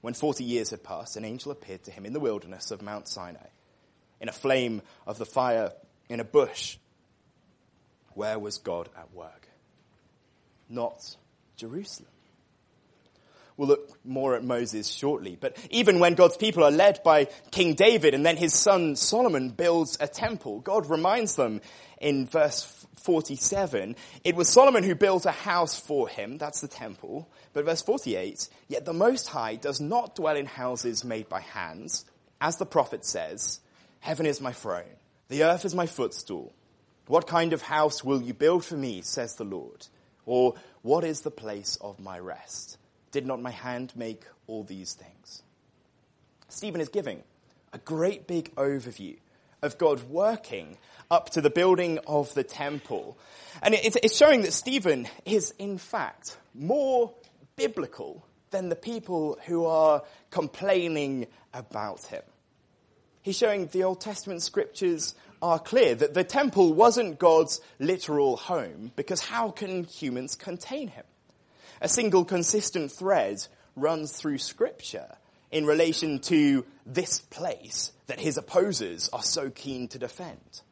When 0.00 0.14
40 0.14 0.44
years 0.44 0.70
had 0.70 0.82
passed, 0.82 1.16
an 1.16 1.24
angel 1.24 1.52
appeared 1.52 1.84
to 1.84 1.90
him 1.90 2.06
in 2.06 2.12
the 2.12 2.20
wilderness 2.20 2.70
of 2.70 2.82
Mount 2.82 3.08
Sinai, 3.08 3.48
in 4.20 4.28
a 4.28 4.32
flame 4.32 4.82
of 5.06 5.18
the 5.18 5.26
fire, 5.26 5.72
in 6.08 6.20
a 6.20 6.24
bush. 6.24 6.76
Where 8.14 8.38
was 8.38 8.58
God 8.58 8.88
at 8.96 9.12
work? 9.12 9.48
Not 10.68 11.16
Jerusalem. 11.56 12.10
We'll 13.56 13.68
look 13.68 14.04
more 14.04 14.36
at 14.36 14.44
Moses 14.44 14.86
shortly. 14.86 15.36
But 15.40 15.56
even 15.70 15.98
when 15.98 16.14
God's 16.14 16.36
people 16.36 16.62
are 16.62 16.70
led 16.70 17.02
by 17.02 17.28
King 17.50 17.74
David 17.74 18.12
and 18.12 18.24
then 18.24 18.36
his 18.36 18.52
son 18.52 18.96
Solomon 18.96 19.48
builds 19.50 19.96
a 19.98 20.06
temple, 20.06 20.60
God 20.60 20.90
reminds 20.90 21.36
them 21.36 21.62
in 22.00 22.26
verse 22.26 22.86
47, 22.96 23.96
it 24.24 24.36
was 24.36 24.48
Solomon 24.48 24.84
who 24.84 24.94
built 24.94 25.26
a 25.26 25.30
house 25.30 25.78
for 25.78 26.08
him, 26.08 26.38
that's 26.38 26.60
the 26.60 26.68
temple. 26.68 27.28
But 27.52 27.64
verse 27.64 27.82
48, 27.82 28.48
yet 28.68 28.84
the 28.84 28.92
Most 28.92 29.28
High 29.28 29.56
does 29.56 29.80
not 29.80 30.16
dwell 30.16 30.36
in 30.36 30.46
houses 30.46 31.04
made 31.04 31.28
by 31.28 31.40
hands. 31.40 32.04
As 32.40 32.56
the 32.56 32.66
prophet 32.66 33.04
says, 33.04 33.60
heaven 34.00 34.26
is 34.26 34.40
my 34.40 34.52
throne, 34.52 34.84
the 35.28 35.44
earth 35.44 35.64
is 35.64 35.74
my 35.74 35.86
footstool. 35.86 36.52
What 37.06 37.28
kind 37.28 37.52
of 37.52 37.62
house 37.62 38.02
will 38.02 38.20
you 38.20 38.34
build 38.34 38.64
for 38.64 38.76
me, 38.76 39.00
says 39.02 39.36
the 39.36 39.44
Lord? 39.44 39.86
Or 40.24 40.54
what 40.82 41.04
is 41.04 41.20
the 41.20 41.30
place 41.30 41.78
of 41.80 42.00
my 42.00 42.18
rest? 42.18 42.78
Did 43.12 43.26
not 43.26 43.40
my 43.40 43.52
hand 43.52 43.92
make 43.94 44.24
all 44.48 44.64
these 44.64 44.94
things? 44.94 45.42
Stephen 46.48 46.80
is 46.80 46.88
giving 46.88 47.22
a 47.72 47.78
great 47.78 48.26
big 48.26 48.54
overview 48.56 49.16
of 49.62 49.78
God 49.78 50.02
working 50.04 50.76
up 51.10 51.30
to 51.30 51.40
the 51.40 51.50
building 51.50 51.98
of 52.06 52.32
the 52.34 52.44
temple. 52.44 53.16
And 53.62 53.74
it's 53.74 54.16
showing 54.16 54.42
that 54.42 54.52
Stephen 54.52 55.08
is 55.24 55.54
in 55.58 55.78
fact 55.78 56.36
more 56.54 57.12
biblical 57.56 58.26
than 58.50 58.68
the 58.68 58.76
people 58.76 59.38
who 59.46 59.66
are 59.66 60.02
complaining 60.30 61.26
about 61.54 62.04
him. 62.06 62.22
He's 63.22 63.36
showing 63.36 63.66
the 63.66 63.84
Old 63.84 64.00
Testament 64.00 64.42
scriptures 64.42 65.14
are 65.42 65.58
clear 65.58 65.94
that 65.94 66.14
the 66.14 66.24
temple 66.24 66.72
wasn't 66.72 67.18
God's 67.18 67.60
literal 67.78 68.36
home 68.36 68.92
because 68.94 69.20
how 69.20 69.50
can 69.50 69.84
humans 69.84 70.34
contain 70.34 70.88
him? 70.88 71.04
A 71.80 71.88
single 71.88 72.24
consistent 72.24 72.92
thread 72.92 73.46
runs 73.74 74.12
through 74.12 74.38
scripture 74.38 75.08
in 75.50 75.66
relation 75.66 76.18
to 76.20 76.64
this 76.84 77.20
place 77.20 77.92
that 78.06 78.20
his 78.20 78.36
opposers 78.36 79.08
are 79.12 79.22
so 79.22 79.50
keen 79.50 79.88
to 79.88 79.98
defend. 79.98 80.62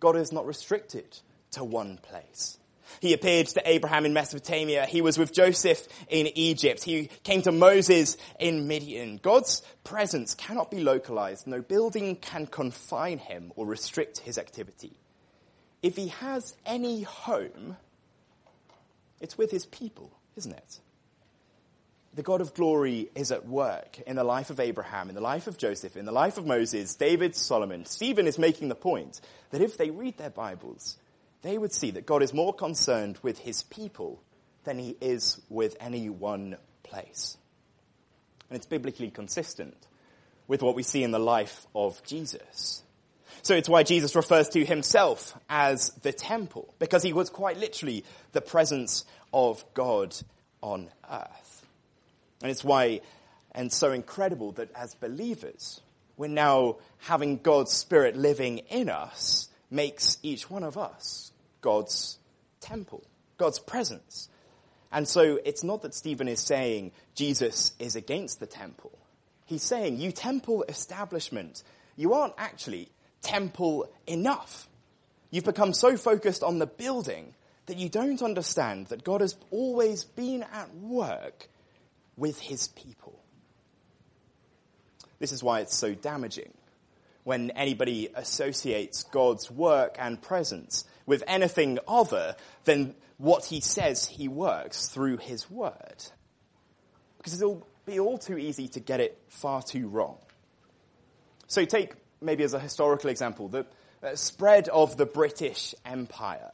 God 0.00 0.16
is 0.16 0.32
not 0.32 0.46
restricted 0.46 1.18
to 1.52 1.64
one 1.64 1.98
place. 1.98 2.58
He 3.00 3.12
appeared 3.12 3.48
to 3.48 3.62
Abraham 3.68 4.06
in 4.06 4.12
Mesopotamia. 4.12 4.86
He 4.86 5.00
was 5.00 5.18
with 5.18 5.32
Joseph 5.32 5.86
in 6.08 6.28
Egypt. 6.34 6.84
He 6.84 7.10
came 7.24 7.42
to 7.42 7.52
Moses 7.52 8.16
in 8.38 8.68
Midian. 8.68 9.18
God's 9.22 9.62
presence 9.84 10.34
cannot 10.34 10.70
be 10.70 10.80
localized. 10.80 11.46
No 11.46 11.60
building 11.60 12.16
can 12.16 12.46
confine 12.46 13.18
him 13.18 13.52
or 13.56 13.66
restrict 13.66 14.18
his 14.18 14.38
activity. 14.38 14.98
If 15.82 15.96
he 15.96 16.08
has 16.08 16.54
any 16.64 17.02
home, 17.02 17.76
it's 19.20 19.36
with 19.36 19.50
his 19.50 19.66
people, 19.66 20.10
isn't 20.36 20.52
it? 20.52 20.80
The 22.16 22.22
God 22.22 22.40
of 22.40 22.54
glory 22.54 23.10
is 23.14 23.30
at 23.30 23.46
work 23.46 24.00
in 24.06 24.16
the 24.16 24.24
life 24.24 24.48
of 24.48 24.58
Abraham, 24.58 25.10
in 25.10 25.14
the 25.14 25.20
life 25.20 25.46
of 25.48 25.58
Joseph, 25.58 25.98
in 25.98 26.06
the 26.06 26.12
life 26.12 26.38
of 26.38 26.46
Moses, 26.46 26.94
David, 26.94 27.36
Solomon. 27.36 27.84
Stephen 27.84 28.26
is 28.26 28.38
making 28.38 28.68
the 28.68 28.74
point 28.74 29.20
that 29.50 29.60
if 29.60 29.76
they 29.76 29.90
read 29.90 30.16
their 30.16 30.30
Bibles, 30.30 30.96
they 31.42 31.58
would 31.58 31.74
see 31.74 31.90
that 31.90 32.06
God 32.06 32.22
is 32.22 32.32
more 32.32 32.54
concerned 32.54 33.18
with 33.22 33.38
his 33.38 33.64
people 33.64 34.22
than 34.64 34.78
he 34.78 34.96
is 34.98 35.38
with 35.50 35.76
any 35.78 36.08
one 36.08 36.56
place. 36.84 37.36
And 38.48 38.56
it's 38.56 38.64
biblically 38.64 39.10
consistent 39.10 39.76
with 40.48 40.62
what 40.62 40.74
we 40.74 40.84
see 40.84 41.02
in 41.02 41.10
the 41.10 41.18
life 41.18 41.66
of 41.74 42.02
Jesus. 42.02 42.82
So 43.42 43.54
it's 43.54 43.68
why 43.68 43.82
Jesus 43.82 44.16
refers 44.16 44.48
to 44.50 44.64
himself 44.64 45.38
as 45.50 45.90
the 46.00 46.12
temple, 46.12 46.72
because 46.78 47.02
he 47.02 47.12
was 47.12 47.28
quite 47.28 47.58
literally 47.58 48.06
the 48.32 48.40
presence 48.40 49.04
of 49.34 49.62
God 49.74 50.16
on 50.62 50.88
earth. 51.10 51.45
And 52.42 52.50
it's 52.50 52.64
why, 52.64 53.00
and 53.52 53.72
so 53.72 53.92
incredible 53.92 54.52
that 54.52 54.70
as 54.74 54.94
believers, 54.94 55.80
we're 56.16 56.28
now 56.28 56.76
having 56.98 57.38
God's 57.38 57.72
Spirit 57.72 58.16
living 58.16 58.58
in 58.70 58.88
us 58.88 59.48
makes 59.70 60.18
each 60.22 60.50
one 60.50 60.62
of 60.62 60.78
us 60.78 61.32
God's 61.60 62.18
temple, 62.60 63.02
God's 63.38 63.58
presence. 63.58 64.28
And 64.92 65.08
so 65.08 65.38
it's 65.44 65.64
not 65.64 65.82
that 65.82 65.94
Stephen 65.94 66.28
is 66.28 66.40
saying 66.40 66.92
Jesus 67.14 67.72
is 67.78 67.96
against 67.96 68.40
the 68.40 68.46
temple. 68.46 68.96
He's 69.44 69.62
saying, 69.62 70.00
you 70.00 70.12
temple 70.12 70.64
establishment, 70.68 71.62
you 71.96 72.14
aren't 72.14 72.34
actually 72.38 72.88
temple 73.22 73.88
enough. 74.06 74.68
You've 75.30 75.44
become 75.44 75.72
so 75.72 75.96
focused 75.96 76.42
on 76.42 76.58
the 76.58 76.66
building 76.66 77.34
that 77.66 77.78
you 77.78 77.88
don't 77.88 78.22
understand 78.22 78.86
that 78.86 79.04
God 79.04 79.20
has 79.20 79.36
always 79.50 80.04
been 80.04 80.44
at 80.44 80.74
work 80.76 81.48
with 82.16 82.38
his 82.38 82.68
people. 82.68 83.22
This 85.18 85.32
is 85.32 85.42
why 85.42 85.60
it's 85.60 85.76
so 85.76 85.94
damaging 85.94 86.52
when 87.24 87.50
anybody 87.52 88.08
associates 88.14 89.04
God's 89.04 89.50
work 89.50 89.96
and 89.98 90.20
presence 90.20 90.84
with 91.06 91.24
anything 91.26 91.78
other 91.88 92.36
than 92.64 92.94
what 93.18 93.44
he 93.44 93.60
says 93.60 94.06
he 94.06 94.28
works 94.28 94.88
through 94.88 95.16
his 95.16 95.50
word. 95.50 96.04
Because 97.16 97.40
it'll 97.40 97.66
be 97.84 97.98
all 97.98 98.18
too 98.18 98.36
easy 98.36 98.68
to 98.68 98.80
get 98.80 99.00
it 99.00 99.18
far 99.28 99.62
too 99.62 99.88
wrong. 99.88 100.18
So 101.46 101.64
take 101.64 101.94
maybe 102.20 102.44
as 102.44 102.54
a 102.54 102.60
historical 102.60 103.10
example 103.10 103.48
the 103.48 103.66
uh, 104.02 104.14
spread 104.14 104.68
of 104.68 104.96
the 104.96 105.06
British 105.06 105.74
Empire. 105.84 106.52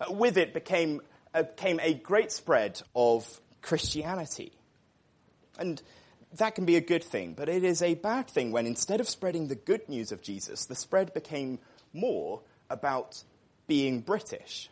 Uh, 0.00 0.12
with 0.12 0.36
it 0.36 0.52
became, 0.52 1.00
uh, 1.32 1.44
came 1.56 1.80
a 1.80 1.94
great 1.94 2.32
spread 2.32 2.80
of 2.94 3.40
Christianity. 3.62 4.52
And 5.58 5.82
that 6.36 6.54
can 6.54 6.64
be 6.64 6.76
a 6.76 6.80
good 6.80 7.04
thing, 7.04 7.34
but 7.34 7.48
it 7.48 7.64
is 7.64 7.82
a 7.82 7.94
bad 7.94 8.28
thing 8.28 8.52
when 8.52 8.66
instead 8.66 9.00
of 9.00 9.08
spreading 9.08 9.48
the 9.48 9.54
good 9.54 9.88
news 9.88 10.12
of 10.12 10.22
Jesus, 10.22 10.66
the 10.66 10.74
spread 10.74 11.14
became 11.14 11.58
more 11.92 12.40
about 12.68 13.22
being 13.66 14.00
British. 14.00 14.68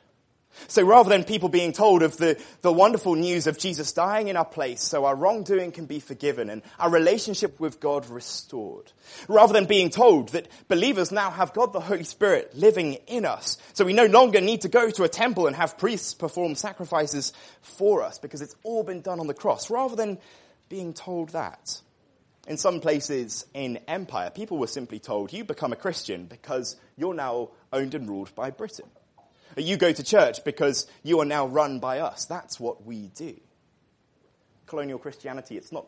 So 0.68 0.84
rather 0.84 1.08
than 1.08 1.24
people 1.24 1.48
being 1.48 1.72
told 1.72 2.02
of 2.02 2.16
the, 2.16 2.40
the 2.62 2.72
wonderful 2.72 3.16
news 3.16 3.48
of 3.48 3.58
Jesus 3.58 3.92
dying 3.92 4.28
in 4.28 4.36
our 4.36 4.44
place 4.44 4.82
so 4.82 5.04
our 5.04 5.16
wrongdoing 5.16 5.72
can 5.72 5.86
be 5.86 5.98
forgiven 5.98 6.48
and 6.48 6.62
our 6.78 6.90
relationship 6.90 7.58
with 7.58 7.80
God 7.80 8.08
restored, 8.08 8.92
rather 9.26 9.52
than 9.52 9.64
being 9.64 9.90
told 9.90 10.28
that 10.30 10.48
believers 10.68 11.10
now 11.10 11.30
have 11.30 11.54
God 11.54 11.72
the 11.72 11.80
Holy 11.80 12.04
Spirit 12.04 12.56
living 12.56 12.94
in 13.08 13.24
us, 13.24 13.58
so 13.72 13.84
we 13.84 13.92
no 13.92 14.06
longer 14.06 14.40
need 14.40 14.60
to 14.60 14.68
go 14.68 14.90
to 14.90 15.02
a 15.02 15.08
temple 15.08 15.48
and 15.48 15.56
have 15.56 15.76
priests 15.76 16.14
perform 16.14 16.54
sacrifices 16.54 17.32
for 17.60 18.02
us 18.02 18.18
because 18.18 18.40
it's 18.40 18.54
all 18.62 18.84
been 18.84 19.00
done 19.00 19.18
on 19.18 19.26
the 19.26 19.34
cross, 19.34 19.70
rather 19.70 19.96
than 19.96 20.18
being 20.68 20.92
told 20.92 21.30
that. 21.30 21.80
In 22.46 22.58
some 22.58 22.80
places 22.80 23.46
in 23.54 23.78
empire, 23.88 24.30
people 24.30 24.58
were 24.58 24.66
simply 24.66 24.98
told, 24.98 25.32
you 25.32 25.44
become 25.44 25.72
a 25.72 25.76
Christian 25.76 26.26
because 26.26 26.76
you're 26.96 27.14
now 27.14 27.50
owned 27.72 27.94
and 27.94 28.08
ruled 28.08 28.34
by 28.34 28.50
Britain. 28.50 28.86
You 29.56 29.76
go 29.76 29.92
to 29.92 30.02
church 30.02 30.44
because 30.44 30.86
you 31.02 31.20
are 31.20 31.24
now 31.24 31.46
run 31.46 31.78
by 31.78 32.00
us. 32.00 32.26
That's 32.26 32.58
what 32.60 32.84
we 32.84 33.08
do. 33.14 33.38
Colonial 34.66 34.98
Christianity, 34.98 35.56
it's 35.56 35.72
not 35.72 35.86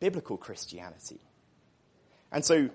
biblical 0.00 0.36
Christianity. 0.36 1.20
And 2.30 2.44
so 2.44 2.70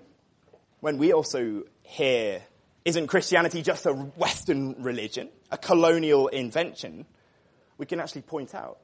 when 0.80 0.98
we 0.98 1.12
also 1.12 1.62
hear, 1.82 2.42
isn't 2.84 3.06
Christianity 3.06 3.62
just 3.62 3.86
a 3.86 3.92
Western 3.92 4.82
religion, 4.82 5.30
a 5.50 5.56
colonial 5.56 6.28
invention, 6.28 7.06
we 7.78 7.86
can 7.86 7.98
actually 8.00 8.22
point 8.22 8.54
out, 8.54 8.78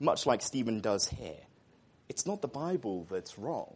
much 0.00 0.26
like 0.26 0.42
Stephen 0.42 0.80
does 0.80 1.06
here, 1.06 1.38
it's 2.14 2.26
not 2.26 2.42
the 2.42 2.46
Bible 2.46 3.08
that's 3.10 3.40
wrong. 3.40 3.74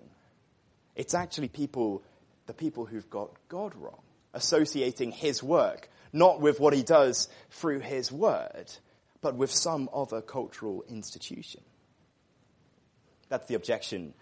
It's 0.94 1.12
actually 1.12 1.48
people, 1.48 2.05
the 2.46 2.55
people 2.55 2.87
who've 2.87 3.11
got 3.11 3.31
God 3.48 3.74
wrong, 3.74 4.01
associating 4.33 5.11
his 5.11 5.42
work 5.42 5.90
not 6.12 6.40
with 6.40 6.61
what 6.61 6.72
he 6.72 6.85
does 6.85 7.29
through 7.51 7.81
his 7.81 8.12
word, 8.12 8.66
but 9.22 9.35
with 9.35 9.51
some 9.51 9.90
other 9.92 10.20
cultural 10.20 10.85
institution. 10.88 11.62
That's 13.29 13.48
the 13.48 13.57
objection 13.57 14.14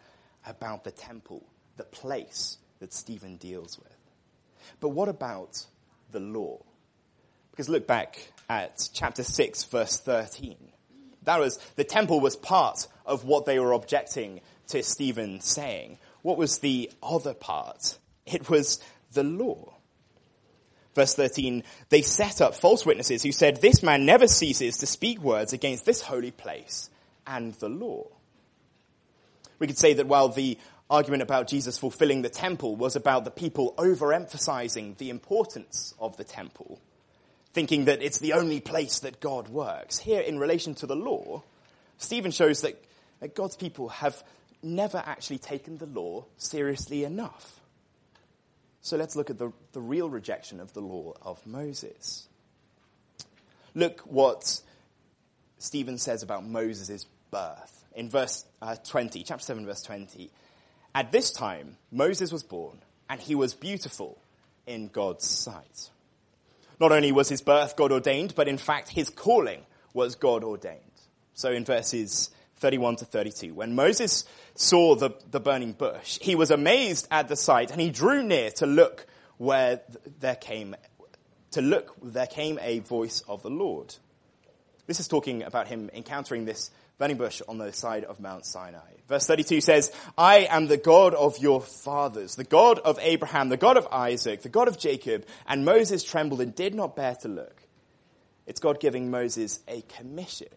about 0.46 0.84
the 0.84 0.92
temple, 0.92 1.46
the 1.76 1.84
place 1.84 2.56
that 2.78 2.94
Stephen 2.94 3.36
deals 3.36 3.78
with. 3.78 3.98
But 4.80 4.88
what 4.88 5.10
about 5.10 5.62
the 6.10 6.20
law? 6.20 6.62
Because 7.50 7.68
look 7.68 7.86
back 7.86 8.32
at 8.48 8.88
chapter 8.94 9.24
6 9.24 9.64
verse 9.64 10.00
13. 10.00 10.56
That 11.26 11.40
was, 11.40 11.58
the 11.74 11.84
temple 11.84 12.20
was 12.20 12.36
part 12.36 12.86
of 13.04 13.24
what 13.24 13.44
they 13.44 13.58
were 13.58 13.72
objecting 13.72 14.40
to 14.68 14.82
Stephen 14.82 15.40
saying. 15.40 15.98
What 16.22 16.38
was 16.38 16.58
the 16.58 16.90
other 17.02 17.34
part? 17.34 17.98
It 18.24 18.48
was 18.48 18.80
the 19.12 19.24
law. 19.24 19.74
Verse 20.94 21.14
13, 21.14 21.62
they 21.90 22.00
set 22.00 22.40
up 22.40 22.54
false 22.54 22.86
witnesses 22.86 23.22
who 23.22 23.32
said, 23.32 23.60
this 23.60 23.82
man 23.82 24.06
never 24.06 24.26
ceases 24.26 24.78
to 24.78 24.86
speak 24.86 25.20
words 25.20 25.52
against 25.52 25.84
this 25.84 26.00
holy 26.00 26.30
place 26.30 26.88
and 27.26 27.52
the 27.54 27.68
law. 27.68 28.06
We 29.58 29.66
could 29.66 29.78
say 29.78 29.94
that 29.94 30.06
while 30.06 30.28
the 30.28 30.58
argument 30.88 31.22
about 31.22 31.48
Jesus 31.48 31.76
fulfilling 31.76 32.22
the 32.22 32.30
temple 32.30 32.76
was 32.76 32.96
about 32.96 33.24
the 33.24 33.30
people 33.30 33.74
overemphasizing 33.76 34.96
the 34.96 35.10
importance 35.10 35.92
of 35.98 36.16
the 36.16 36.24
temple, 36.24 36.80
thinking 37.56 37.86
that 37.86 38.02
it's 38.02 38.18
the 38.18 38.34
only 38.34 38.60
place 38.60 38.98
that 38.98 39.18
God 39.18 39.48
works. 39.48 39.96
Here, 39.96 40.20
in 40.20 40.38
relation 40.38 40.74
to 40.74 40.86
the 40.86 40.94
law, 40.94 41.42
Stephen 41.96 42.30
shows 42.30 42.60
that, 42.60 42.84
that 43.20 43.34
God's 43.34 43.56
people 43.56 43.88
have 43.88 44.22
never 44.62 44.98
actually 44.98 45.38
taken 45.38 45.78
the 45.78 45.86
law 45.86 46.26
seriously 46.36 47.02
enough. 47.04 47.58
So 48.82 48.98
let's 48.98 49.16
look 49.16 49.30
at 49.30 49.38
the, 49.38 49.54
the 49.72 49.80
real 49.80 50.10
rejection 50.10 50.60
of 50.60 50.74
the 50.74 50.82
law 50.82 51.14
of 51.22 51.46
Moses. 51.46 52.28
Look 53.74 54.00
what 54.00 54.60
Stephen 55.56 55.96
says 55.96 56.22
about 56.22 56.44
Moses' 56.44 57.06
birth 57.30 57.84
in 57.94 58.10
verse 58.10 58.44
uh, 58.60 58.76
20, 58.76 59.22
chapter 59.22 59.46
7, 59.46 59.64
verse 59.64 59.80
20. 59.80 60.30
At 60.94 61.10
this 61.10 61.30
time, 61.30 61.78
Moses 61.90 62.30
was 62.30 62.42
born, 62.42 62.80
and 63.08 63.18
he 63.18 63.34
was 63.34 63.54
beautiful 63.54 64.18
in 64.66 64.88
God's 64.88 65.26
sight. 65.26 65.88
Not 66.78 66.92
only 66.92 67.12
was 67.12 67.28
his 67.28 67.40
birth 67.40 67.76
God 67.76 67.92
ordained, 67.92 68.34
but 68.34 68.48
in 68.48 68.58
fact 68.58 68.90
his 68.90 69.10
calling 69.10 69.62
was 69.94 70.14
God 70.14 70.44
ordained. 70.44 70.80
So 71.34 71.50
in 71.50 71.64
verses 71.64 72.30
31 72.56 72.96
to 72.96 73.04
32. 73.04 73.54
When 73.54 73.74
Moses 73.74 74.24
saw 74.54 74.94
the, 74.94 75.10
the 75.30 75.40
burning 75.40 75.72
bush, 75.72 76.18
he 76.20 76.34
was 76.34 76.50
amazed 76.50 77.06
at 77.10 77.28
the 77.28 77.36
sight 77.36 77.70
and 77.70 77.80
he 77.80 77.90
drew 77.90 78.22
near 78.22 78.50
to 78.52 78.66
look 78.66 79.06
where 79.36 79.82
there 80.20 80.36
came, 80.36 80.74
to 81.52 81.60
look, 81.60 81.94
there 82.02 82.26
came 82.26 82.58
a 82.62 82.78
voice 82.80 83.22
of 83.28 83.42
the 83.42 83.50
Lord. 83.50 83.94
This 84.86 85.00
is 85.00 85.08
talking 85.08 85.42
about 85.42 85.68
him 85.68 85.90
encountering 85.92 86.44
this 86.44 86.70
burning 86.98 87.18
bush 87.18 87.42
on 87.46 87.58
the 87.58 87.72
side 87.72 88.04
of 88.04 88.20
Mount 88.20 88.46
Sinai. 88.46 88.92
Verse 89.08 89.26
32 89.26 89.60
says, 89.60 89.92
I 90.16 90.46
am 90.50 90.66
the 90.66 90.76
God 90.76 91.14
of 91.14 91.38
your 91.38 91.60
fathers, 91.60 92.36
the 92.36 92.44
God 92.44 92.78
of 92.78 92.98
Abraham, 93.00 93.48
the 93.48 93.56
God 93.56 93.76
of 93.76 93.86
Isaac, 93.92 94.42
the 94.42 94.48
God 94.48 94.68
of 94.68 94.78
Jacob. 94.78 95.26
And 95.46 95.64
Moses 95.64 96.02
trembled 96.02 96.40
and 96.40 96.54
did 96.54 96.74
not 96.74 96.96
bear 96.96 97.14
to 97.16 97.28
look. 97.28 97.62
It's 98.46 98.60
God 98.60 98.80
giving 98.80 99.10
Moses 99.10 99.60
a 99.68 99.82
commission 99.82 100.48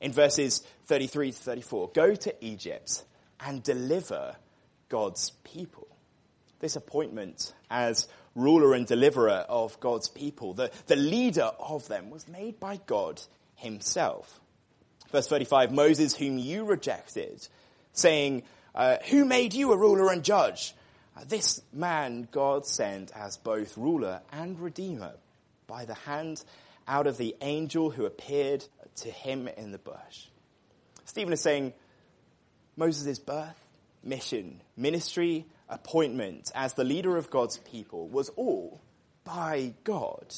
in 0.00 0.12
verses 0.12 0.60
33 0.86 1.32
to 1.32 1.38
34. 1.38 1.90
Go 1.94 2.14
to 2.14 2.44
Egypt 2.44 3.04
and 3.40 3.62
deliver 3.62 4.36
God's 4.88 5.30
people. 5.42 5.88
This 6.60 6.76
appointment 6.76 7.52
as 7.70 8.08
ruler 8.34 8.74
and 8.74 8.86
deliverer 8.86 9.44
of 9.48 9.78
God's 9.80 10.08
people, 10.08 10.54
the, 10.54 10.70
the 10.86 10.96
leader 10.96 11.50
of 11.58 11.86
them, 11.88 12.10
was 12.10 12.26
made 12.26 12.58
by 12.58 12.80
God 12.86 13.20
himself. 13.56 14.40
Verse 15.10 15.28
35, 15.28 15.72
Moses, 15.72 16.14
whom 16.14 16.38
you 16.38 16.64
rejected, 16.64 17.46
saying, 17.92 18.42
uh, 18.74 18.96
Who 19.10 19.24
made 19.24 19.54
you 19.54 19.72
a 19.72 19.76
ruler 19.76 20.10
and 20.10 20.24
judge? 20.24 20.74
Uh, 21.16 21.22
this 21.28 21.62
man 21.72 22.28
God 22.30 22.66
sent 22.66 23.12
as 23.14 23.36
both 23.36 23.76
ruler 23.78 24.20
and 24.32 24.58
redeemer 24.58 25.12
by 25.66 25.84
the 25.84 25.94
hand 25.94 26.42
out 26.88 27.06
of 27.06 27.16
the 27.16 27.36
angel 27.40 27.90
who 27.90 28.04
appeared 28.04 28.64
to 28.96 29.10
him 29.10 29.48
in 29.48 29.72
the 29.72 29.78
bush. 29.78 30.26
Stephen 31.04 31.32
is 31.32 31.40
saying 31.40 31.72
Moses' 32.76 33.18
birth, 33.18 33.58
mission, 34.02 34.60
ministry, 34.76 35.46
appointment 35.68 36.50
as 36.54 36.74
the 36.74 36.84
leader 36.84 37.16
of 37.16 37.30
God's 37.30 37.58
people 37.58 38.08
was 38.08 38.28
all 38.30 38.80
by 39.24 39.72
God. 39.84 40.34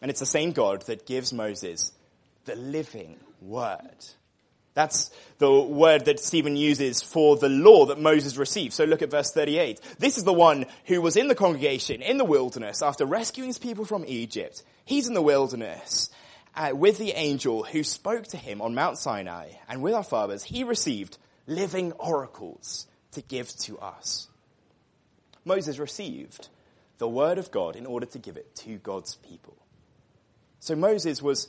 And 0.00 0.10
it's 0.10 0.20
the 0.20 0.26
same 0.26 0.52
God 0.52 0.82
that 0.82 1.06
gives 1.06 1.32
Moses 1.32 1.92
the 2.44 2.56
living 2.56 3.18
word. 3.40 4.04
That's 4.74 5.10
the 5.38 5.52
word 5.52 6.04
that 6.04 6.20
Stephen 6.20 6.56
uses 6.56 7.02
for 7.02 7.36
the 7.36 7.48
law 7.48 7.86
that 7.86 8.00
Moses 8.00 8.36
received. 8.36 8.72
So 8.74 8.84
look 8.84 9.02
at 9.02 9.10
verse 9.10 9.32
38. 9.32 9.80
This 9.98 10.18
is 10.18 10.24
the 10.24 10.32
one 10.32 10.66
who 10.84 11.00
was 11.00 11.16
in 11.16 11.26
the 11.26 11.34
congregation 11.34 12.00
in 12.00 12.16
the 12.16 12.24
wilderness 12.24 12.80
after 12.80 13.04
rescuing 13.04 13.48
his 13.48 13.58
people 13.58 13.84
from 13.84 14.04
Egypt. 14.06 14.62
He's 14.84 15.08
in 15.08 15.14
the 15.14 15.22
wilderness 15.22 16.10
uh, 16.54 16.70
with 16.74 16.98
the 16.98 17.10
angel 17.10 17.64
who 17.64 17.82
spoke 17.82 18.28
to 18.28 18.36
him 18.36 18.60
on 18.60 18.76
Mount 18.76 18.98
Sinai 18.98 19.50
and 19.68 19.82
with 19.82 19.94
our 19.94 20.04
fathers. 20.04 20.44
He 20.44 20.62
received 20.62 21.18
living 21.48 21.90
oracles 21.92 22.86
to 23.12 23.22
give 23.22 23.48
to 23.58 23.78
us. 23.80 24.28
Moses 25.44 25.78
received 25.78 26.48
the 26.98 27.08
word 27.08 27.38
of 27.38 27.50
God 27.50 27.74
in 27.74 27.86
order 27.86 28.06
to 28.06 28.18
give 28.18 28.36
it 28.36 28.54
to 28.56 28.76
God's 28.76 29.16
people. 29.16 29.56
So 30.60 30.76
Moses 30.76 31.22
was 31.22 31.48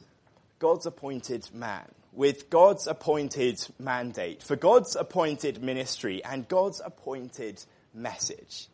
God's 0.59 0.85
appointed 0.85 1.49
man 1.53 1.85
with 2.11 2.49
God's 2.49 2.87
appointed 2.87 3.65
mandate, 3.79 4.43
for 4.43 4.55
God's 4.55 4.95
appointed 4.95 5.63
ministry 5.63 6.23
and 6.23 6.47
God's 6.47 6.81
appointed 6.83 7.63
message. 7.93 8.67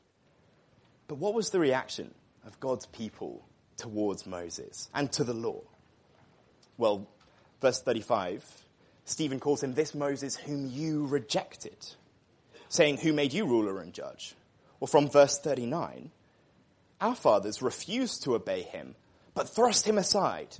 But 1.07 1.19
what 1.19 1.33
was 1.33 1.51
the 1.51 1.59
reaction 1.59 2.13
of 2.45 2.59
God's 2.59 2.85
people 2.87 3.45
towards 3.77 4.25
Moses 4.25 4.89
and 4.93 5.11
to 5.13 5.23
the 5.23 5.33
law? 5.33 5.61
Well, 6.77 7.07
verse 7.61 7.81
35, 7.81 8.43
Stephen 9.05 9.39
calls 9.39 9.61
him 9.63 9.73
this 9.73 9.93
Moses 9.93 10.35
whom 10.35 10.67
you 10.67 11.05
rejected, 11.05 11.77
saying, 12.69 12.97
Who 12.97 13.13
made 13.13 13.33
you 13.33 13.45
ruler 13.45 13.79
and 13.79 13.93
judge? 13.93 14.35
Or 14.79 14.87
from 14.87 15.09
verse 15.09 15.37
39, 15.39 16.11
our 16.99 17.15
fathers 17.15 17.61
refused 17.61 18.23
to 18.23 18.35
obey 18.35 18.63
him, 18.63 18.95
but 19.33 19.49
thrust 19.49 19.85
him 19.85 19.97
aside, 19.97 20.57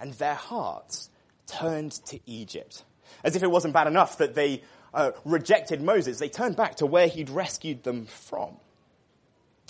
and 0.00 0.12
their 0.14 0.34
hearts 0.34 1.10
turned 1.46 1.92
to 2.06 2.18
Egypt. 2.26 2.84
As 3.24 3.36
if 3.36 3.42
it 3.42 3.50
wasn't 3.50 3.74
bad 3.74 3.86
enough 3.86 4.18
that 4.18 4.34
they 4.34 4.62
uh, 4.92 5.12
rejected 5.24 5.80
Moses, 5.80 6.18
they 6.18 6.28
turned 6.28 6.56
back 6.56 6.76
to 6.76 6.86
where 6.86 7.06
he'd 7.06 7.30
rescued 7.30 7.82
them 7.82 8.06
from. 8.06 8.56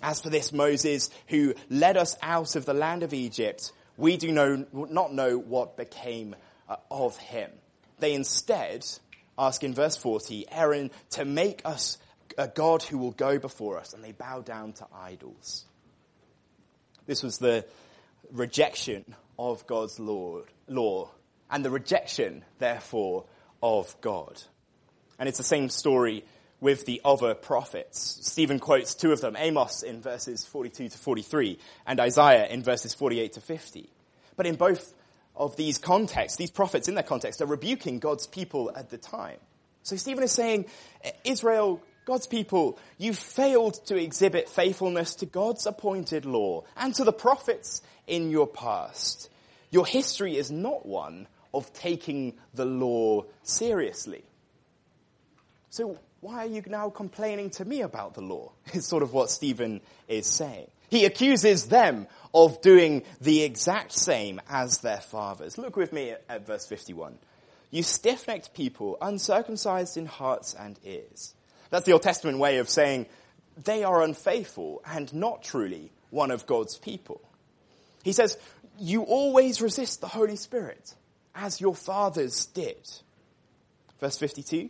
As 0.03 0.21
for 0.21 0.31
this 0.31 0.53
Moses 0.53 1.11
who 1.29 1.55
led 1.71 1.97
us 1.97 2.17
out 2.23 2.57
of 2.57 2.67
the 2.67 2.75
land 2.75 3.03
of 3.03 3.15
Egypt, 3.15 3.73
we 3.97 4.17
do 4.17 4.31
know, 4.31 4.67
not 4.73 5.13
know 5.13 5.39
what 5.39 5.77
became 5.77 6.37
uh, 6.69 6.77
of 6.91 7.17
him. 7.17 7.51
They 7.99 8.13
instead 8.13 8.87
ask 9.39 9.65
in 9.65 9.75
verse 9.75 9.97
40, 9.97 10.47
Aaron 10.51 10.91
to 11.11 11.25
make 11.25 11.63
us 11.65 11.99
a 12.37 12.49
God 12.49 12.83
who 12.83 12.99
will 12.99 13.13
go 13.13 13.39
before 13.39 13.79
us, 13.79 13.95
and 13.95 14.05
they 14.05 14.13
bow 14.13 14.41
down 14.41 14.75
to 14.75 14.87
idols. 14.95 15.65
This 17.07 17.23
was 17.23 17.39
the 17.39 17.65
rejection 18.33 19.15
of 19.39 19.67
God's 19.67 19.99
Lord, 19.99 20.45
law 20.69 21.11
and 21.51 21.65
the 21.65 21.71
rejection, 21.71 22.45
therefore, 22.59 23.25
of 23.63 23.95
God. 24.01 24.43
And 25.19 25.29
it's 25.29 25.39
the 25.39 25.45
same 25.45 25.69
story 25.69 26.25
with 26.61 26.87
the 26.87 27.01
other 27.05 27.35
prophets. 27.35 28.19
Stephen 28.23 28.59
quotes 28.59 28.95
two 28.95 29.13
of 29.13 29.21
them, 29.21 29.37
Amos 29.39 29.83
in 29.83 30.01
verses 30.01 30.45
42 30.45 30.89
to 30.89 30.99
43 30.99 31.59
and 31.87 32.01
Isaiah 32.01 32.47
in 32.47 32.63
verses 32.63 32.95
48 32.95 33.35
to 33.35 33.41
50. 33.41 33.91
But 34.37 34.47
in 34.47 34.57
both 34.57 34.95
of 35.35 35.57
these 35.57 35.79
contexts, 35.79 36.39
these 36.39 36.51
prophets 36.51 36.89
in 36.89 36.95
their 36.95 37.05
context 37.05 37.43
are 37.43 37.47
rebuking 37.47 37.99
God's 37.99 38.27
people 38.27 38.73
at 38.75 38.91
the 38.91 38.99
time. 38.99 39.39
So 39.83 39.97
Stephen 39.97 40.25
is 40.25 40.33
saying, 40.33 40.67
Israel, 41.25 41.83
God's 42.07 42.29
people, 42.29 42.79
you 42.99 43.13
failed 43.13 43.85
to 43.87 43.97
exhibit 43.97 44.49
faithfulness 44.49 45.17
to 45.17 45.27
God's 45.27 45.67
appointed 45.67 46.25
law 46.25 46.63
and 46.77 46.95
to 46.95 47.05
the 47.05 47.13
prophets 47.13 47.83
in 48.07 48.31
your 48.31 48.47
past. 48.47 49.29
Your 49.73 49.85
history 49.85 50.37
is 50.37 50.51
not 50.51 50.87
one 50.87 51.27
of 51.53 51.73
taking 51.73 52.35
the 52.55 52.65
law 52.65 53.25
seriously. 53.43 54.23
So 55.71 55.99
why 56.21 56.45
are 56.45 56.49
you 56.49 56.63
now 56.67 56.91
complaining 56.91 57.51
to 57.51 57.65
me 57.65 57.81
about 57.83 58.15
the 58.15 58.21
law? 58.21 58.53
Is 58.73 58.87
sort 58.87 59.03
of 59.03 59.13
what 59.13 59.31
Stephen 59.31 59.81
is 60.09 60.27
saying. 60.27 60.69
He 60.89 61.05
accuses 61.05 61.67
them 61.67 62.07
of 62.33 62.63
doing 62.63 63.03
the 63.21 63.43
exact 63.43 63.93
same 63.93 64.41
as 64.49 64.79
their 64.79 65.01
fathers. 65.01 65.59
Look 65.59 65.77
with 65.77 65.93
me 65.93 66.11
at, 66.11 66.23
at 66.29 66.47
verse 66.47 66.67
51. 66.67 67.19
You 67.71 67.83
stiff-necked 67.83 68.55
people, 68.55 68.97
uncircumcised 69.01 69.97
in 69.97 70.07
hearts 70.07 70.55
and 70.55 70.79
ears. 70.85 71.35
That's 71.71 71.87
the 71.87 71.93
Old 71.93 72.03
Testament 72.03 72.39
way 72.39 72.59
of 72.59 72.69
saying 72.69 73.07
they 73.63 73.85
are 73.85 74.03
unfaithful 74.03 74.83
and 74.87 75.13
not 75.15 75.43
truly 75.43 75.91
one 76.11 76.31
of 76.31 76.47
God's 76.47 76.79
people. 76.79 77.21
He 78.03 78.13
says, 78.13 78.39
you 78.79 79.03
always 79.03 79.61
resist 79.61 80.01
the 80.01 80.07
Holy 80.07 80.37
Spirit 80.37 80.95
as 81.35 81.61
your 81.61 81.75
fathers 81.75 82.47
did. 82.47 82.77
Verse 84.01 84.19
52. 84.19 84.69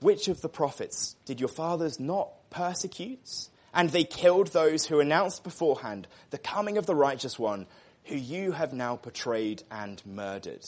Which 0.00 0.28
of 0.28 0.40
the 0.40 0.48
prophets 0.48 1.14
did 1.26 1.40
your 1.40 1.48
fathers 1.48 2.00
not 2.00 2.30
persecute? 2.50 3.48
And 3.74 3.90
they 3.90 4.04
killed 4.04 4.48
those 4.48 4.86
who 4.86 5.00
announced 5.00 5.44
beforehand 5.44 6.08
the 6.30 6.38
coming 6.38 6.78
of 6.78 6.86
the 6.86 6.94
righteous 6.94 7.38
one, 7.38 7.66
who 8.04 8.16
you 8.16 8.52
have 8.52 8.72
now 8.72 8.96
betrayed 8.96 9.62
and 9.70 10.04
murdered. 10.06 10.66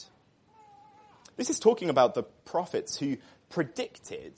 This 1.37 1.50
is 1.50 1.59
talking 1.59 1.88
about 1.88 2.14
the 2.14 2.22
prophets 2.22 2.96
who 2.96 3.16
predicted 3.48 4.35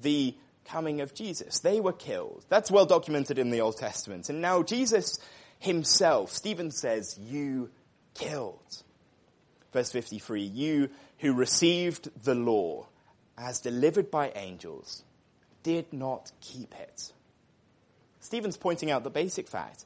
the 0.00 0.34
coming 0.64 1.00
of 1.00 1.14
Jesus. 1.14 1.60
They 1.60 1.80
were 1.80 1.92
killed. 1.92 2.44
That's 2.48 2.70
well 2.70 2.86
documented 2.86 3.38
in 3.38 3.50
the 3.50 3.60
Old 3.60 3.76
Testament. 3.76 4.28
And 4.28 4.40
now 4.40 4.62
Jesus 4.62 5.18
himself, 5.58 6.32
Stephen 6.32 6.70
says, 6.70 7.18
you 7.18 7.70
killed. 8.14 8.82
Verse 9.72 9.92
53, 9.92 10.42
you 10.42 10.90
who 11.18 11.32
received 11.32 12.10
the 12.24 12.34
law 12.34 12.86
as 13.38 13.60
delivered 13.60 14.10
by 14.10 14.32
angels 14.34 15.02
did 15.62 15.92
not 15.92 16.32
keep 16.40 16.74
it. 16.78 17.12
Stephen's 18.20 18.56
pointing 18.56 18.90
out 18.90 19.04
the 19.04 19.10
basic 19.10 19.48
fact 19.48 19.84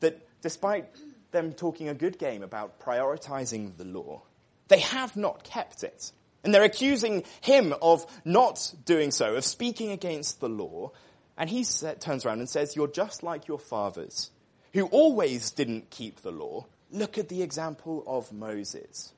that 0.00 0.20
despite 0.40 0.86
them 1.30 1.52
talking 1.52 1.88
a 1.88 1.94
good 1.94 2.18
game 2.18 2.42
about 2.42 2.80
prioritizing 2.80 3.76
the 3.76 3.84
law, 3.84 4.22
they 4.68 4.80
have 4.80 5.16
not 5.16 5.44
kept 5.44 5.82
it. 5.82 6.12
And 6.44 6.54
they're 6.54 6.64
accusing 6.64 7.24
him 7.40 7.74
of 7.80 8.04
not 8.24 8.74
doing 8.84 9.10
so, 9.10 9.36
of 9.36 9.44
speaking 9.44 9.90
against 9.90 10.40
the 10.40 10.48
law. 10.48 10.90
And 11.38 11.48
he 11.48 11.64
turns 11.64 12.26
around 12.26 12.40
and 12.40 12.48
says, 12.48 12.76
You're 12.76 12.88
just 12.88 13.22
like 13.22 13.48
your 13.48 13.58
fathers, 13.58 14.30
who 14.72 14.86
always 14.86 15.50
didn't 15.52 15.90
keep 15.90 16.20
the 16.22 16.32
law. 16.32 16.66
Look 16.90 17.16
at 17.16 17.28
the 17.28 17.42
example 17.42 18.04
of 18.06 18.32
Moses. 18.32 19.12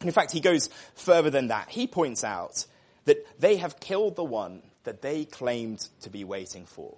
And 0.00 0.08
in 0.08 0.14
fact, 0.14 0.32
he 0.32 0.40
goes 0.40 0.68
further 0.94 1.30
than 1.30 1.48
that. 1.48 1.68
He 1.68 1.86
points 1.86 2.24
out 2.24 2.66
that 3.04 3.26
they 3.40 3.56
have 3.56 3.80
killed 3.80 4.16
the 4.16 4.24
one 4.24 4.62
that 4.84 5.02
they 5.02 5.24
claimed 5.24 5.88
to 6.02 6.10
be 6.10 6.24
waiting 6.24 6.66
for. 6.66 6.96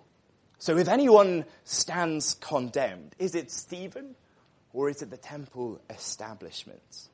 So 0.58 0.76
if 0.76 0.88
anyone 0.88 1.44
stands 1.64 2.34
condemned, 2.34 3.14
is 3.18 3.34
it 3.34 3.50
Stephen 3.50 4.16
or 4.72 4.90
is 4.90 5.02
it 5.02 5.10
the 5.10 5.16
temple 5.16 5.80
establishment? 5.88 7.08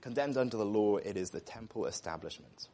Condemned 0.00 0.36
under 0.36 0.56
the 0.56 0.64
law, 0.64 0.96
it 0.96 1.16
is 1.16 1.30
the 1.30 1.40
temple 1.40 1.86
establishment. 1.86 2.68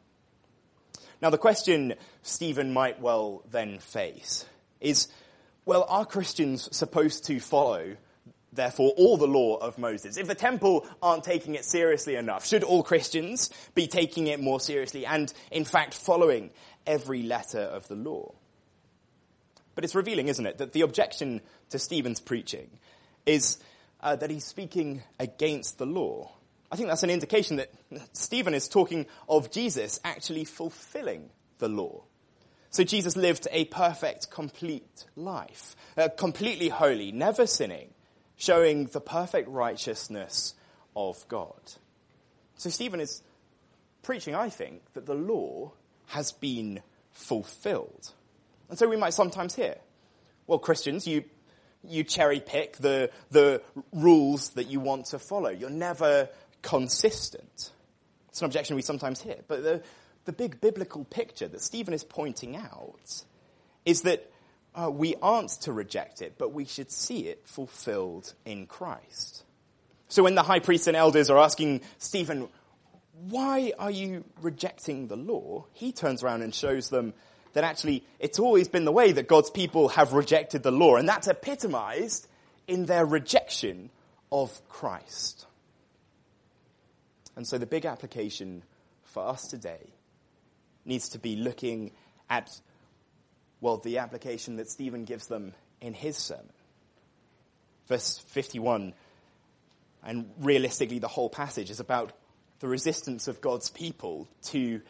Now 1.21 1.29
the 1.29 1.37
question 1.37 1.95
Stephen 2.21 2.73
might 2.73 3.01
well 3.01 3.43
then 3.49 3.79
face 3.79 4.45
is, 4.79 5.07
well, 5.65 5.85
are 5.89 6.05
Christians 6.05 6.75
supposed 6.75 7.25
to 7.25 7.39
follow 7.39 7.95
therefore, 8.55 8.93
all 8.97 9.17
the 9.17 9.27
law 9.27 9.57
of 9.57 9.77
Moses. 9.77 10.17
If 10.17 10.27
the 10.27 10.35
temple 10.35 10.87
aren't 11.01 11.23
taking 11.23 11.55
it 11.55 11.65
seriously 11.65 12.15
enough, 12.15 12.45
should 12.45 12.63
all 12.63 12.83
Christians 12.83 13.49
be 13.73 13.87
taking 13.87 14.27
it 14.27 14.39
more 14.39 14.59
seriously 14.59 15.05
and, 15.05 15.31
in 15.51 15.65
fact, 15.65 15.93
following 15.93 16.49
every 16.87 17.23
letter 17.23 17.59
of 17.59 17.87
the 17.87 17.95
law? 17.95 18.33
But 19.75 19.83
it's 19.83 19.95
revealing, 19.95 20.29
isn't 20.29 20.45
it, 20.45 20.57
that 20.59 20.71
the 20.71 20.81
objection 20.81 21.41
to 21.69 21.79
Stephen's 21.79 22.21
preaching 22.21 22.69
is 23.25 23.57
uh, 24.01 24.15
that 24.15 24.29
he's 24.29 24.45
speaking 24.45 25.03
against 25.19 25.77
the 25.77 25.85
law. 25.85 26.31
I 26.71 26.75
think 26.75 26.89
that's 26.89 27.03
an 27.03 27.09
indication 27.09 27.57
that 27.57 27.71
Stephen 28.13 28.53
is 28.53 28.67
talking 28.67 29.05
of 29.29 29.51
Jesus 29.51 29.99
actually 30.03 30.45
fulfilling 30.45 31.29
the 31.59 31.69
law. 31.69 32.03
So 32.69 32.83
Jesus 32.83 33.15
lived 33.15 33.47
a 33.51 33.65
perfect, 33.65 34.29
complete 34.29 35.05
life, 35.15 35.75
uh, 35.97 36.09
completely 36.09 36.67
holy, 36.67 37.11
never 37.11 37.47
sinning, 37.47 37.93
showing 38.35 38.87
the 38.87 38.99
perfect 38.99 39.47
righteousness 39.47 40.55
of 40.95 41.25
God. 41.29 41.61
So 42.57 42.69
Stephen 42.69 42.99
is 42.99 43.21
preaching, 44.01 44.35
I 44.35 44.49
think, 44.49 44.81
that 44.93 45.05
the 45.05 45.13
law 45.13 45.71
has 46.07 46.31
been 46.33 46.81
fulfilled. 47.11 48.11
And 48.69 48.77
so 48.77 48.89
we 48.89 48.97
might 48.97 49.13
sometimes 49.13 49.55
hear, 49.55 49.77
well, 50.47 50.59
Christians, 50.59 51.07
you, 51.07 51.23
you 51.83 52.03
cherry 52.03 52.39
pick 52.39 52.77
the, 52.77 53.09
the 53.31 53.61
rules 53.93 54.49
that 54.49 54.69
you 54.69 54.79
want 54.79 55.07
to 55.07 55.19
follow. 55.19 55.49
You're 55.49 55.69
never 55.69 56.29
consistent. 56.65 57.71
It's 58.29 58.41
an 58.41 58.45
objection 58.45 58.75
we 58.75 58.81
sometimes 58.81 59.21
hear. 59.21 59.37
But 59.47 59.63
the, 59.63 59.83
the 60.25 60.33
big 60.33 60.59
biblical 60.59 61.05
picture 61.05 61.47
that 61.47 61.61
Stephen 61.61 61.93
is 61.93 62.03
pointing 62.03 62.55
out 62.55 63.23
is 63.85 64.01
that 64.01 64.29
uh, 64.73 64.89
we 64.89 65.15
aren't 65.21 65.51
to 65.61 65.71
reject 65.71 66.23
it, 66.23 66.33
but 66.37 66.53
we 66.53 66.65
should 66.65 66.91
see 66.91 67.27
it 67.27 67.47
fulfilled 67.47 68.33
in 68.45 68.65
Christ. 68.65 69.43
So 70.09 70.23
when 70.23 70.33
the 70.33 70.43
high 70.43 70.59
priests 70.59 70.87
and 70.87 70.97
elders 70.97 71.29
are 71.29 71.37
asking 71.37 71.81
Stephen, 71.99 72.49
why 73.29 73.71
are 73.77 73.91
you 73.91 74.25
rejecting 74.41 75.07
the 75.07 75.15
law? 75.15 75.65
He 75.71 75.91
turns 75.91 76.23
around 76.23 76.41
and 76.41 76.53
shows 76.53 76.89
them 76.89 77.13
that 77.53 77.63
actually 77.63 78.03
it's 78.19 78.39
always 78.39 78.67
been 78.67 78.85
the 78.85 78.91
way 78.91 79.11
that 79.11 79.27
God's 79.27 79.51
people 79.51 79.89
have 79.89 80.13
rejected 80.13 80.63
the 80.63 80.71
law, 80.71 80.95
and 80.95 81.07
that's 81.07 81.27
epitomized 81.27 82.27
in 82.67 82.87
their 82.87 83.05
rejection 83.05 83.91
of 84.31 84.67
Christ. 84.67 85.45
And 87.35 87.47
so 87.47 87.57
the 87.57 87.65
big 87.65 87.85
application 87.85 88.63
for 89.03 89.27
us 89.27 89.47
today 89.47 89.93
needs 90.85 91.09
to 91.09 91.19
be 91.19 91.35
looking 91.35 91.91
at, 92.29 92.49
well, 93.61 93.77
the 93.77 93.97
application 93.97 94.55
that 94.57 94.69
Stephen 94.69 95.05
gives 95.05 95.27
them 95.27 95.53
in 95.81 95.93
his 95.93 96.17
sermon. 96.17 96.53
Verse 97.87 98.17
51, 98.29 98.93
and 100.03 100.31
realistically 100.39 100.99
the 100.99 101.07
whole 101.07 101.29
passage 101.29 101.69
is 101.69 101.79
about 101.79 102.13
the 102.59 102.67
resistance 102.67 103.27
of 103.27 103.41
God's 103.41 103.69
people 103.69 104.27
to 104.43 104.81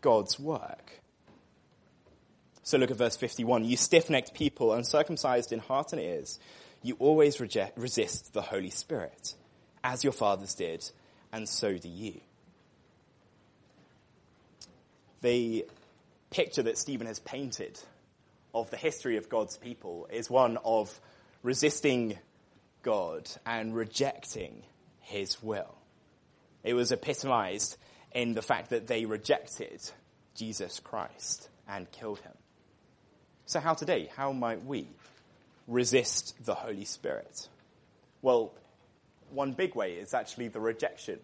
God's 0.00 0.38
work. 0.38 1.00
So 2.62 2.78
look 2.78 2.90
at 2.90 2.96
verse 2.96 3.16
51. 3.16 3.64
You 3.64 3.76
stiff-necked 3.76 4.34
people, 4.34 4.72
uncircumcised 4.72 5.52
in 5.52 5.58
heart 5.58 5.92
and 5.92 6.00
ears, 6.00 6.38
you 6.82 6.96
always 6.98 7.40
reject, 7.40 7.76
resist 7.78 8.32
the 8.32 8.42
Holy 8.42 8.70
Spirit, 8.70 9.34
as 9.84 10.02
your 10.02 10.12
fathers 10.12 10.54
did, 10.54 10.90
and 11.32 11.48
so 11.48 11.76
do 11.76 11.88
you. 11.88 12.20
The 15.22 15.66
picture 16.30 16.62
that 16.62 16.78
Stephen 16.78 17.06
has 17.06 17.18
painted 17.18 17.78
of 18.54 18.70
the 18.70 18.76
history 18.76 19.16
of 19.16 19.28
God's 19.28 19.56
people 19.56 20.08
is 20.10 20.30
one 20.30 20.58
of 20.64 20.98
resisting 21.42 22.18
God 22.82 23.28
and 23.46 23.74
rejecting 23.74 24.62
his 25.00 25.42
will. 25.42 25.74
It 26.64 26.74
was 26.74 26.92
epitomized 26.92 27.76
in 28.12 28.34
the 28.34 28.42
fact 28.42 28.70
that 28.70 28.86
they 28.86 29.04
rejected 29.04 29.80
Jesus 30.34 30.80
Christ 30.80 31.48
and 31.68 31.90
killed 31.90 32.20
him. 32.20 32.32
So 33.46 33.60
how 33.60 33.74
today, 33.74 34.10
how 34.16 34.32
might 34.32 34.64
we 34.64 34.86
resist 35.66 36.34
the 36.44 36.54
Holy 36.54 36.84
Spirit? 36.84 37.48
Well, 38.22 38.52
one 39.32 39.52
big 39.52 39.74
way 39.74 39.94
is 39.94 40.14
actually 40.14 40.48
the 40.48 40.60
rejection 40.60 41.20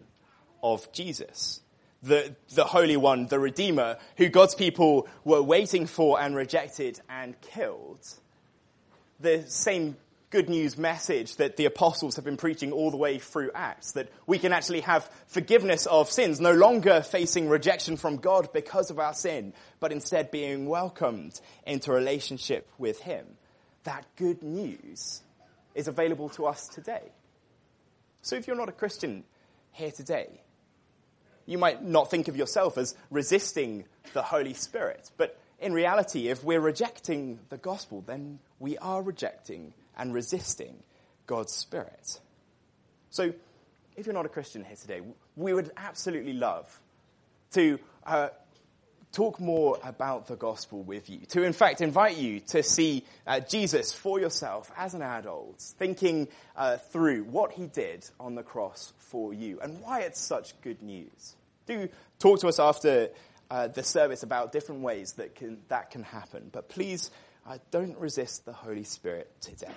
of 0.63 0.91
Jesus 0.91 1.61
the, 2.03 2.35
the 2.53 2.63
Holy 2.63 2.97
One, 2.97 3.27
the 3.27 3.39
Redeemer, 3.39 3.97
who 4.17 4.29
God's 4.29 4.55
people 4.55 5.07
were 5.23 5.41
waiting 5.41 5.87
for 5.87 6.19
and 6.19 6.35
rejected 6.35 6.99
and 7.09 7.39
killed. 7.41 7.99
The 9.19 9.43
same 9.47 9.97
good 10.29 10.49
news 10.49 10.77
message 10.77 11.37
that 11.37 11.55
the 11.55 11.65
apostles 11.65 12.17
have 12.17 12.25
been 12.25 12.37
preaching 12.37 12.71
all 12.71 12.91
the 12.91 12.97
way 12.97 13.17
through 13.17 13.49
Acts, 13.55 13.93
that 13.93 14.09
we 14.25 14.37
can 14.37 14.51
actually 14.51 14.81
have 14.81 15.09
forgiveness 15.27 15.85
of 15.85 16.11
sins, 16.11 16.39
no 16.39 16.53
longer 16.53 17.01
facing 17.01 17.47
rejection 17.47 17.97
from 17.97 18.17
God 18.17 18.51
because 18.53 18.91
of 18.91 18.99
our 18.99 19.13
sin, 19.13 19.53
but 19.79 19.91
instead 19.91 20.29
being 20.29 20.67
welcomed 20.67 21.39
into 21.65 21.91
relationship 21.91 22.69
with 22.77 22.99
Him. 22.99 23.25
That 23.85 24.05
good 24.17 24.43
news 24.43 25.21
is 25.75 25.87
available 25.87 26.29
to 26.29 26.45
us 26.45 26.67
today. 26.67 27.11
So 28.27 28.35
if 28.35 28.45
you're 28.45 28.57
not 28.57 28.67
a 28.67 28.73
Christian 28.73 29.23
here 29.71 29.89
today, 29.89 30.27
you 31.45 31.57
might 31.57 31.81
not 31.81 32.11
think 32.11 32.27
of 32.27 32.35
yourself 32.35 32.77
as 32.77 32.93
resisting 33.09 33.85
the 34.11 34.21
Holy 34.21 34.53
Spirit. 34.53 35.11
But 35.15 35.39
in 35.59 35.71
reality, 35.71 36.27
if 36.27 36.43
we're 36.43 36.59
rejecting 36.59 37.39
the 37.47 37.55
gospel, 37.55 38.03
then 38.05 38.39
we 38.59 38.77
are 38.79 39.01
rejecting 39.01 39.73
and 39.97 40.13
resisting 40.13 40.83
God's 41.25 41.53
Spirit. 41.53 42.19
So, 43.11 43.33
if 43.95 44.05
you're 44.05 44.13
not 44.13 44.25
a 44.25 44.29
Christian 44.29 44.65
here 44.65 44.75
today, 44.75 45.01
we 45.37 45.53
would 45.53 45.71
absolutely 45.77 46.33
love 46.33 46.81
to 47.53 47.79
uh, 48.05 48.27
talk 49.11 49.39
more 49.39 49.79
about 49.83 50.27
the 50.27 50.35
gospel 50.35 50.83
with 50.83 51.09
you. 51.09 51.19
To, 51.29 51.43
in 51.43 51.53
fact, 51.53 51.81
invite 51.81 52.17
you 52.17 52.39
to 52.41 52.61
see 52.61 53.03
uh, 53.25 53.39
Jesus 53.39 53.93
for 53.93 54.19
yourself 54.19 54.71
as 54.77 54.93
an 54.93 55.01
adult, 55.01 55.59
thinking 55.77 56.27
uh, 56.55 56.77
through 56.77 57.23
what 57.23 57.51
he 57.51 57.67
did 57.67 58.07
on 58.19 58.35
the 58.35 58.43
cross 58.43 58.93
for 58.97 59.33
you 59.33 59.59
and 59.61 59.81
why 59.81 60.01
it's 60.01 60.19
such 60.19 60.59
good 60.61 60.81
news. 60.81 61.35
Do 61.65 61.89
talk 62.19 62.41
to 62.41 62.47
us 62.47 62.59
after 62.59 63.09
uh, 63.49 63.67
the 63.67 63.83
service 63.83 64.23
about 64.23 64.51
different 64.51 64.81
ways 64.81 65.13
that 65.13 65.35
can, 65.35 65.59
that 65.69 65.91
can 65.91 66.03
happen. 66.03 66.49
But 66.51 66.69
please 66.69 67.11
uh, 67.47 67.57
don't 67.71 67.97
resist 67.97 68.45
the 68.45 68.53
Holy 68.53 68.83
Spirit 68.83 69.31
today. 69.41 69.71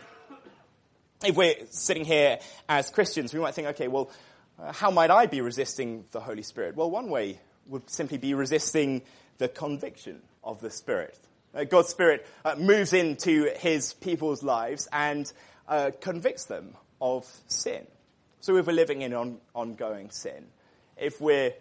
If 1.25 1.37
we're 1.37 1.55
sitting 1.71 2.05
here 2.05 2.39
as 2.69 2.91
Christians, 2.91 3.35
we 3.35 3.41
might 3.41 3.55
think, 3.55 3.69
okay, 3.69 3.89
well, 3.89 4.11
uh, 4.59 4.73
how 4.73 4.91
might 4.91 5.11
I 5.11 5.27
be 5.27 5.41
resisting 5.41 6.05
the 6.13 6.21
Holy 6.21 6.43
Spirit? 6.43 6.77
Well, 6.77 6.91
one 6.91 7.11
way 7.11 7.39
would 7.71 7.89
simply 7.89 8.19
be 8.19 8.35
resisting 8.35 9.03
the 9.39 9.49
conviction 9.49 10.21
of 10.45 10.61
the 10.61 10.71
Spirit. 10.71 11.19
Uh, 11.55 11.65
God's 11.65 11.89
Spirit 11.89 12.27
uh, 12.45 12.57
moves 12.57 12.93
into 12.93 13.51
His 13.57 13.95
people's 13.95 14.43
lives 14.43 14.89
and 14.93 15.33
uh, 15.69 15.91
convicts 16.01 16.45
them 16.45 16.77
of 17.01 17.27
sin. 17.47 17.87
So 18.41 18.57
if 18.57 18.67
we're 18.67 18.73
living 18.73 19.03
in 19.03 19.15
on, 19.15 19.39
ongoing 19.55 20.11
sin, 20.11 20.47
if 20.97 21.21
we're 21.21 21.53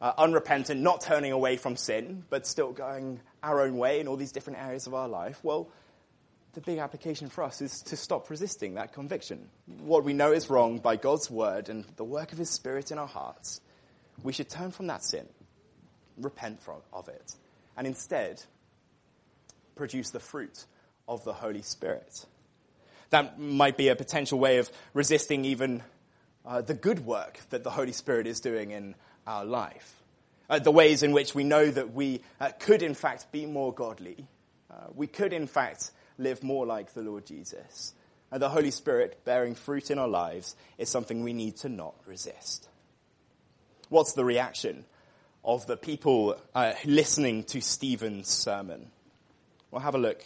uh, 0.00 0.12
unrepentant, 0.16 0.80
not 0.80 1.00
turning 1.00 1.32
away 1.32 1.56
from 1.56 1.76
sin, 1.76 2.24
but 2.30 2.46
still 2.46 2.72
going 2.72 3.20
our 3.42 3.60
own 3.60 3.76
way 3.76 4.00
in 4.00 4.08
all 4.08 4.16
these 4.16 4.32
different 4.32 4.58
areas 4.60 4.86
of 4.86 4.94
our 4.94 5.08
life, 5.08 5.38
well, 5.42 5.68
the 6.54 6.60
big 6.60 6.78
application 6.78 7.28
for 7.28 7.44
us 7.44 7.60
is 7.60 7.82
to 7.82 7.96
stop 7.96 8.30
resisting 8.30 8.74
that 8.74 8.92
conviction. 8.92 9.48
What 9.66 10.04
we 10.04 10.12
know 10.12 10.32
is 10.32 10.50
wrong 10.50 10.78
by 10.78 10.96
God's 10.96 11.30
word 11.30 11.68
and 11.68 11.84
the 11.96 12.04
work 12.04 12.32
of 12.32 12.38
His 12.38 12.50
Spirit 12.50 12.90
in 12.90 12.98
our 12.98 13.06
hearts, 13.06 13.60
we 14.22 14.32
should 14.32 14.48
turn 14.48 14.70
from 14.70 14.88
that 14.88 15.04
sin, 15.04 15.28
repent 16.20 16.62
from, 16.62 16.76
of 16.92 17.08
it, 17.08 17.34
and 17.76 17.86
instead 17.86 18.42
produce 19.76 20.10
the 20.10 20.20
fruit 20.20 20.64
of 21.06 21.24
the 21.24 21.32
Holy 21.32 21.62
Spirit. 21.62 22.26
That 23.10 23.38
might 23.38 23.76
be 23.76 23.88
a 23.88 23.96
potential 23.96 24.38
way 24.38 24.58
of 24.58 24.70
resisting 24.92 25.44
even 25.44 25.82
uh, 26.44 26.60
the 26.60 26.74
good 26.74 27.04
work 27.06 27.40
that 27.50 27.64
the 27.64 27.70
Holy 27.70 27.92
Spirit 27.92 28.26
is 28.26 28.40
doing 28.40 28.70
in 28.70 28.94
our 29.26 29.44
life. 29.44 29.94
Uh, 30.50 30.58
the 30.58 30.70
ways 30.70 31.02
in 31.02 31.12
which 31.12 31.34
we 31.34 31.44
know 31.44 31.70
that 31.70 31.92
we 31.92 32.22
uh, 32.40 32.50
could 32.58 32.82
in 32.82 32.94
fact 32.94 33.30
be 33.32 33.46
more 33.46 33.72
godly. 33.72 34.26
Uh, 34.70 34.86
we 34.94 35.06
could 35.06 35.32
in 35.32 35.46
fact 35.46 35.90
live 36.18 36.42
more 36.42 36.66
like 36.66 36.92
the 36.94 37.02
Lord 37.02 37.26
Jesus. 37.26 37.94
And 38.30 38.42
the 38.42 38.48
Holy 38.48 38.70
Spirit 38.70 39.24
bearing 39.24 39.54
fruit 39.54 39.90
in 39.90 39.98
our 39.98 40.08
lives 40.08 40.54
is 40.76 40.88
something 40.88 41.22
we 41.22 41.32
need 41.32 41.56
to 41.58 41.68
not 41.68 41.94
resist. 42.06 42.68
What's 43.88 44.12
the 44.12 44.24
reaction 44.24 44.84
of 45.48 45.66
the 45.66 45.78
people 45.78 46.38
uh, 46.54 46.74
listening 46.84 47.42
to 47.42 47.62
Stephen's 47.62 48.28
sermon? 48.28 48.90
We'll 49.70 49.80
have 49.80 49.94
a 49.94 49.98
look 49.98 50.22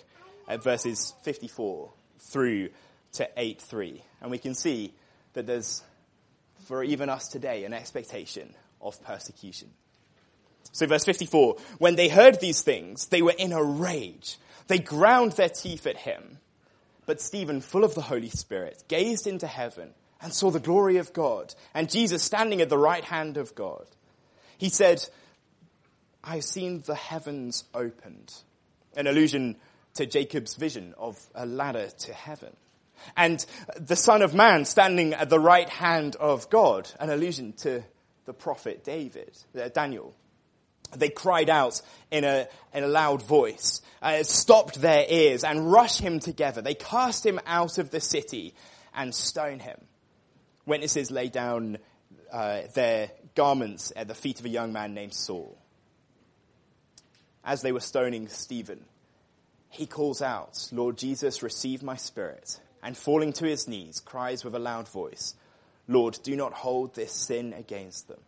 at 0.48 0.64
verses 0.64 1.14
54 1.22 1.92
through 2.18 2.70
to 3.12 3.30
8.3. 3.38 4.00
And 4.20 4.32
we 4.32 4.38
can 4.38 4.56
see 4.56 4.92
that 5.34 5.46
there's, 5.46 5.80
for 6.64 6.82
even 6.82 7.08
us 7.08 7.28
today, 7.28 7.64
an 7.64 7.72
expectation 7.72 8.52
of 8.80 9.00
persecution. 9.04 9.70
So 10.72 10.86
verse 10.86 11.04
54, 11.04 11.56
when 11.78 11.94
they 11.94 12.08
heard 12.08 12.40
these 12.40 12.62
things, 12.62 13.06
they 13.06 13.22
were 13.22 13.34
in 13.38 13.52
a 13.52 13.62
rage. 13.62 14.38
They 14.66 14.80
ground 14.80 15.32
their 15.32 15.48
teeth 15.48 15.86
at 15.86 15.98
him. 15.98 16.38
But 17.06 17.20
Stephen, 17.20 17.60
full 17.60 17.84
of 17.84 17.94
the 17.94 18.02
Holy 18.02 18.30
Spirit, 18.30 18.82
gazed 18.88 19.28
into 19.28 19.46
heaven 19.46 19.90
and 20.20 20.32
saw 20.32 20.50
the 20.50 20.58
glory 20.58 20.96
of 20.96 21.12
God 21.12 21.54
and 21.74 21.88
Jesus 21.88 22.24
standing 22.24 22.60
at 22.60 22.68
the 22.68 22.78
right 22.78 23.04
hand 23.04 23.36
of 23.36 23.54
God. 23.54 23.86
He 24.62 24.68
said, 24.68 25.04
I've 26.22 26.44
seen 26.44 26.84
the 26.86 26.94
heavens 26.94 27.64
opened. 27.74 28.32
An 28.96 29.08
allusion 29.08 29.56
to 29.94 30.06
Jacob's 30.06 30.54
vision 30.54 30.94
of 30.96 31.18
a 31.34 31.44
ladder 31.44 31.88
to 31.88 32.12
heaven. 32.12 32.54
And 33.16 33.44
the 33.74 33.96
Son 33.96 34.22
of 34.22 34.34
Man 34.34 34.64
standing 34.64 35.14
at 35.14 35.30
the 35.30 35.40
right 35.40 35.68
hand 35.68 36.14
of 36.14 36.48
God. 36.48 36.88
An 37.00 37.10
allusion 37.10 37.54
to 37.54 37.82
the 38.24 38.32
prophet 38.32 38.84
David, 38.84 39.36
uh, 39.60 39.68
Daniel. 39.70 40.14
they 40.96 41.08
cried 41.08 41.50
out 41.50 41.82
in 42.12 42.22
a, 42.22 42.46
in 42.72 42.84
a 42.84 42.86
loud 42.86 43.20
voice, 43.24 43.82
uh, 44.00 44.22
stopped 44.22 44.80
their 44.80 45.04
ears 45.08 45.42
and 45.42 45.72
rushed 45.72 46.00
him 46.00 46.20
together. 46.20 46.62
They 46.62 46.74
cast 46.74 47.26
him 47.26 47.40
out 47.48 47.78
of 47.78 47.90
the 47.90 48.00
city 48.00 48.54
and 48.94 49.12
stoned 49.12 49.62
him. 49.62 49.80
Witnesses 50.66 51.10
lay 51.10 51.30
down 51.30 51.78
uh, 52.32 52.62
their 52.74 53.10
garments 53.34 53.92
at 53.94 54.08
the 54.08 54.14
feet 54.14 54.40
of 54.40 54.46
a 54.46 54.50
young 54.50 54.72
man 54.72 54.94
named 54.94 55.14
Saul. 55.14 55.58
As 57.44 57.62
they 57.62 57.72
were 57.72 57.80
stoning 57.80 58.28
Stephen, 58.28 58.84
he 59.68 59.86
calls 59.86 60.22
out, 60.22 60.68
Lord 60.72 60.96
Jesus, 60.96 61.42
receive 61.42 61.82
my 61.82 61.96
spirit. 61.96 62.60
And 62.82 62.96
falling 62.96 63.32
to 63.34 63.46
his 63.46 63.68
knees, 63.68 64.00
cries 64.00 64.44
with 64.44 64.54
a 64.54 64.58
loud 64.58 64.88
voice, 64.88 65.34
Lord, 65.86 66.18
do 66.22 66.34
not 66.34 66.52
hold 66.52 66.94
this 66.94 67.12
sin 67.12 67.52
against 67.52 68.08
them. 68.08 68.20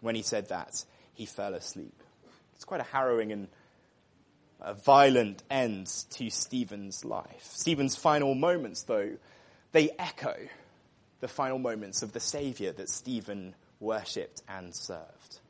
When 0.00 0.14
he 0.14 0.22
said 0.22 0.48
that, 0.48 0.84
he 1.12 1.26
fell 1.26 1.54
asleep. 1.54 2.02
It's 2.54 2.64
quite 2.64 2.80
a 2.80 2.84
harrowing 2.84 3.32
and 3.32 3.48
a 4.60 4.74
violent 4.74 5.42
end 5.50 5.86
to 6.10 6.30
Stephen's 6.30 7.04
life. 7.04 7.42
Stephen's 7.42 7.96
final 7.96 8.34
moments, 8.34 8.82
though, 8.82 9.12
they 9.72 9.90
echo 9.98 10.34
the 11.20 11.28
final 11.28 11.58
moments 11.58 12.02
of 12.02 12.12
the 12.12 12.20
Saviour 12.20 12.72
that 12.72 12.88
Stephen 12.88 13.54
worshipped 13.80 14.42
and 14.48 14.74
served. 14.74 15.40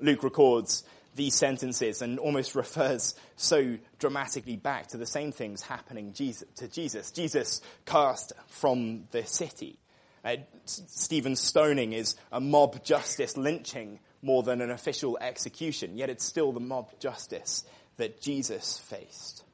Luke 0.00 0.22
records 0.22 0.84
these 1.14 1.34
sentences 1.34 2.02
and 2.02 2.18
almost 2.18 2.54
refers 2.54 3.14
so 3.36 3.76
dramatically 3.98 4.56
back 4.56 4.88
to 4.88 4.96
the 4.96 5.06
same 5.06 5.32
things 5.32 5.62
happening 5.62 6.12
to 6.12 6.68
Jesus. 6.68 7.10
Jesus 7.10 7.60
cast 7.86 8.32
from 8.48 9.04
the 9.10 9.24
city. 9.24 9.78
Uh, 10.24 10.36
Stephen's 10.64 11.40
stoning 11.40 11.92
is 11.92 12.16
a 12.32 12.40
mob 12.40 12.82
justice 12.82 13.36
lynching 13.36 14.00
more 14.22 14.42
than 14.42 14.62
an 14.62 14.70
official 14.70 15.18
execution, 15.20 15.98
yet 15.98 16.08
it's 16.08 16.24
still 16.24 16.50
the 16.50 16.60
mob 16.60 16.88
justice 16.98 17.62
that 17.98 18.22
Jesus 18.22 18.78
faced. 18.78 19.44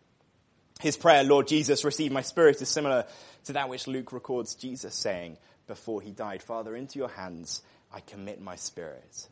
His 0.81 0.97
prayer, 0.97 1.25
Lord 1.25 1.49
Jesus, 1.49 1.85
receive 1.85 2.13
my 2.13 2.23
spirit, 2.23 2.63
is 2.63 2.69
similar 2.69 3.05
to 3.45 3.55
that 3.55 3.69
which 3.69 3.87
Luke 3.87 4.13
records 4.13 4.55
Jesus 4.55 4.95
saying 4.95 5.37
before 5.71 6.03
he 6.03 6.11
died, 6.11 6.43
Father, 6.43 6.75
into 6.75 6.99
your 6.99 7.09
hands 7.09 7.63
I 7.95 8.01
commit 8.01 8.41
my 8.41 8.57
spirit. 8.57 9.29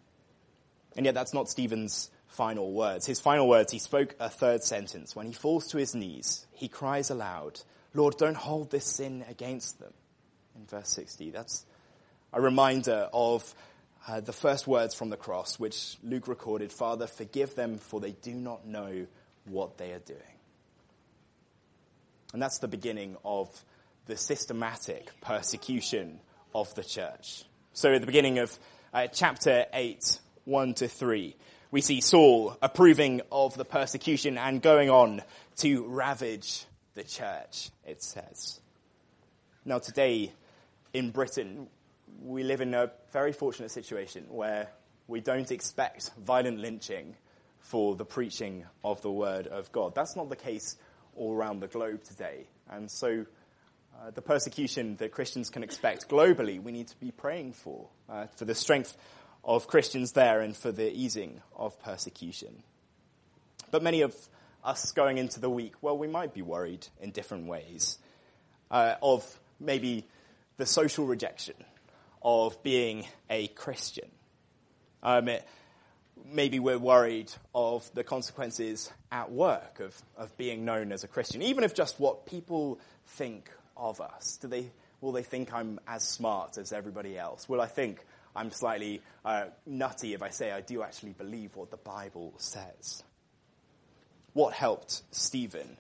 And 0.96 1.05
yet 1.05 1.16
that's 1.16 1.35
not 1.35 1.48
Stephen's 1.48 2.11
final 2.29 2.72
words. 2.72 3.07
His 3.07 3.18
final 3.18 3.48
words, 3.48 3.72
he 3.72 3.81
spoke 3.81 4.14
a 4.20 4.31
third 4.31 4.62
sentence. 4.62 5.16
When 5.16 5.27
he 5.27 5.33
falls 5.33 5.66
to 5.68 5.79
his 5.79 5.96
knees, 5.96 6.46
he 6.53 6.68
cries 6.68 7.11
aloud, 7.11 7.61
Lord, 7.92 8.16
don't 8.18 8.37
hold 8.37 8.70
this 8.70 8.87
sin 8.87 9.24
against 9.29 9.81
them. 9.81 9.92
In 10.55 10.64
verse 10.66 10.90
60, 10.90 11.33
that's 11.33 11.66
a 12.33 12.40
reminder 12.40 13.09
of 13.12 13.53
uh, 14.07 14.20
the 14.20 14.33
first 14.33 14.68
words 14.68 14.94
from 14.94 15.11
the 15.11 15.16
cross, 15.16 15.59
which 15.59 15.96
Luke 16.05 16.29
recorded, 16.29 16.72
Father, 16.72 17.09
forgive 17.09 17.57
them 17.57 17.79
for 17.79 17.98
they 17.98 18.12
do 18.12 18.33
not 18.33 18.64
know 18.64 19.09
what 19.44 19.77
they 19.77 19.90
are 19.90 19.98
doing. 19.98 20.20
And 22.33 22.40
that's 22.40 22.59
the 22.59 22.68
beginning 22.68 23.16
of 23.24 23.48
the 24.07 24.16
systematic 24.16 25.11
persecution 25.20 26.20
of 26.54 26.74
the 26.74 26.84
church. 26.84 27.44
So 27.72 27.92
at 27.92 28.00
the 28.00 28.06
beginning 28.06 28.38
of 28.38 28.58
uh, 28.92 29.06
chapter 29.06 29.66
8, 29.72 30.18
1 30.44 30.74
to 30.74 30.88
3, 30.88 31.37
we 31.70 31.80
see 31.80 32.00
Saul 32.00 32.56
approving 32.62 33.20
of 33.30 33.54
the 33.54 33.64
persecution 33.64 34.38
and 34.38 34.62
going 34.62 34.90
on 34.90 35.22
to 35.58 35.84
ravage 35.87 36.64
the 36.94 37.04
church, 37.04 37.70
it 37.87 38.02
says. 38.02 38.61
Now 39.64 39.78
today 39.78 40.32
in 40.94 41.11
Britain, 41.11 41.68
we 42.22 42.42
live 42.42 42.61
in 42.61 42.74
a 42.74 42.90
very 43.12 43.32
fortunate 43.32 43.70
situation 43.70 44.24
where 44.28 44.68
we 45.06 45.20
don't 45.20 45.50
expect 45.50 46.11
violent 46.18 46.58
lynching 46.58 47.14
for 47.61 47.96
the 47.96 48.04
preaching 48.04 48.64
of 48.82 49.02
the 49.02 49.11
word 49.11 49.46
of 49.46 49.70
God. 49.72 49.94
That's 49.94 50.16
not 50.16 50.28
the 50.30 50.37
case 50.37 50.76
all 51.16 51.34
around 51.34 51.61
the 51.61 51.66
globe 51.66 52.02
today. 52.04 52.46
And 52.70 52.90
so 52.90 53.26
uh, 54.00 54.11
the 54.11 54.22
persecution 54.22 54.96
that 54.96 55.12
Christians 55.12 55.50
can 55.50 55.62
expect 55.62 56.08
globally, 56.08 56.62
we 56.62 56.72
need 56.72 56.88
to 56.88 56.96
be 57.00 57.11
praying 57.11 57.52
for, 57.52 57.88
uh, 58.08 58.26
for 58.37 58.44
the 58.44 58.54
strength 58.54 58.96
of 59.44 59.66
Christians 59.66 60.12
there 60.12 60.40
and 60.40 60.56
for 60.56 60.70
the 60.70 60.92
easing 60.92 61.40
of 61.56 61.80
persecution. 61.82 62.62
But 63.70 63.82
many 63.82 64.02
of 64.02 64.14
us 64.64 64.92
going 64.92 65.18
into 65.18 65.40
the 65.40 65.50
week, 65.50 65.74
well, 65.80 65.98
we 65.98 66.06
might 66.06 66.32
be 66.32 66.42
worried 66.42 66.87
in 67.00 67.11
different 67.11 67.46
ways 67.46 67.98
uh, 68.70 68.94
of 69.02 69.24
maybe 69.58 70.06
the 70.58 70.66
social 70.66 71.06
rejection 71.06 71.54
of 72.22 72.62
being 72.62 73.06
a 73.30 73.48
Christian. 73.48 74.08
Um, 75.02 75.28
it, 75.28 75.46
maybe 76.24 76.58
we're 76.58 76.78
worried 76.78 77.32
of 77.54 77.88
the 77.94 78.04
consequences 78.04 78.90
at 79.11 79.30
work 79.30 79.80
of, 79.80 80.00
of 80.16 80.37
being 80.37 80.64
known 80.64 80.92
as 80.92 81.04
a 81.04 81.08
Christian, 81.08 81.42
even 81.42 81.64
if 81.64 81.74
just 81.74 81.98
what 81.98 82.26
people 82.26 82.78
think 83.06 83.50
of 83.78 84.00
us. 84.00 84.38
Do 84.40 84.48
they, 84.48 84.70
will 85.00 85.12
they 85.12 85.22
think 85.22 85.52
I'm 85.52 85.80
as 85.86 86.06
smart 86.06 86.58
as 86.58 86.72
everybody 86.72 87.16
else? 87.16 87.48
Will 87.48 87.60
I 87.60 87.66
think 87.66 88.04
I'm 88.34 88.50
slightly 88.50 89.02
uh, 89.24 89.46
nutty 89.66 90.14
if 90.14 90.22
I 90.22 90.30
say 90.30 90.52
I 90.52 90.60
do 90.60 90.82
actually 90.82 91.12
believe 91.12 91.56
what 91.56 91.70
the 91.70 91.76
Bible 91.76 92.34
says? 92.36 93.02
What 94.32 94.52
helped 94.52 95.02
Stephen 95.10 95.76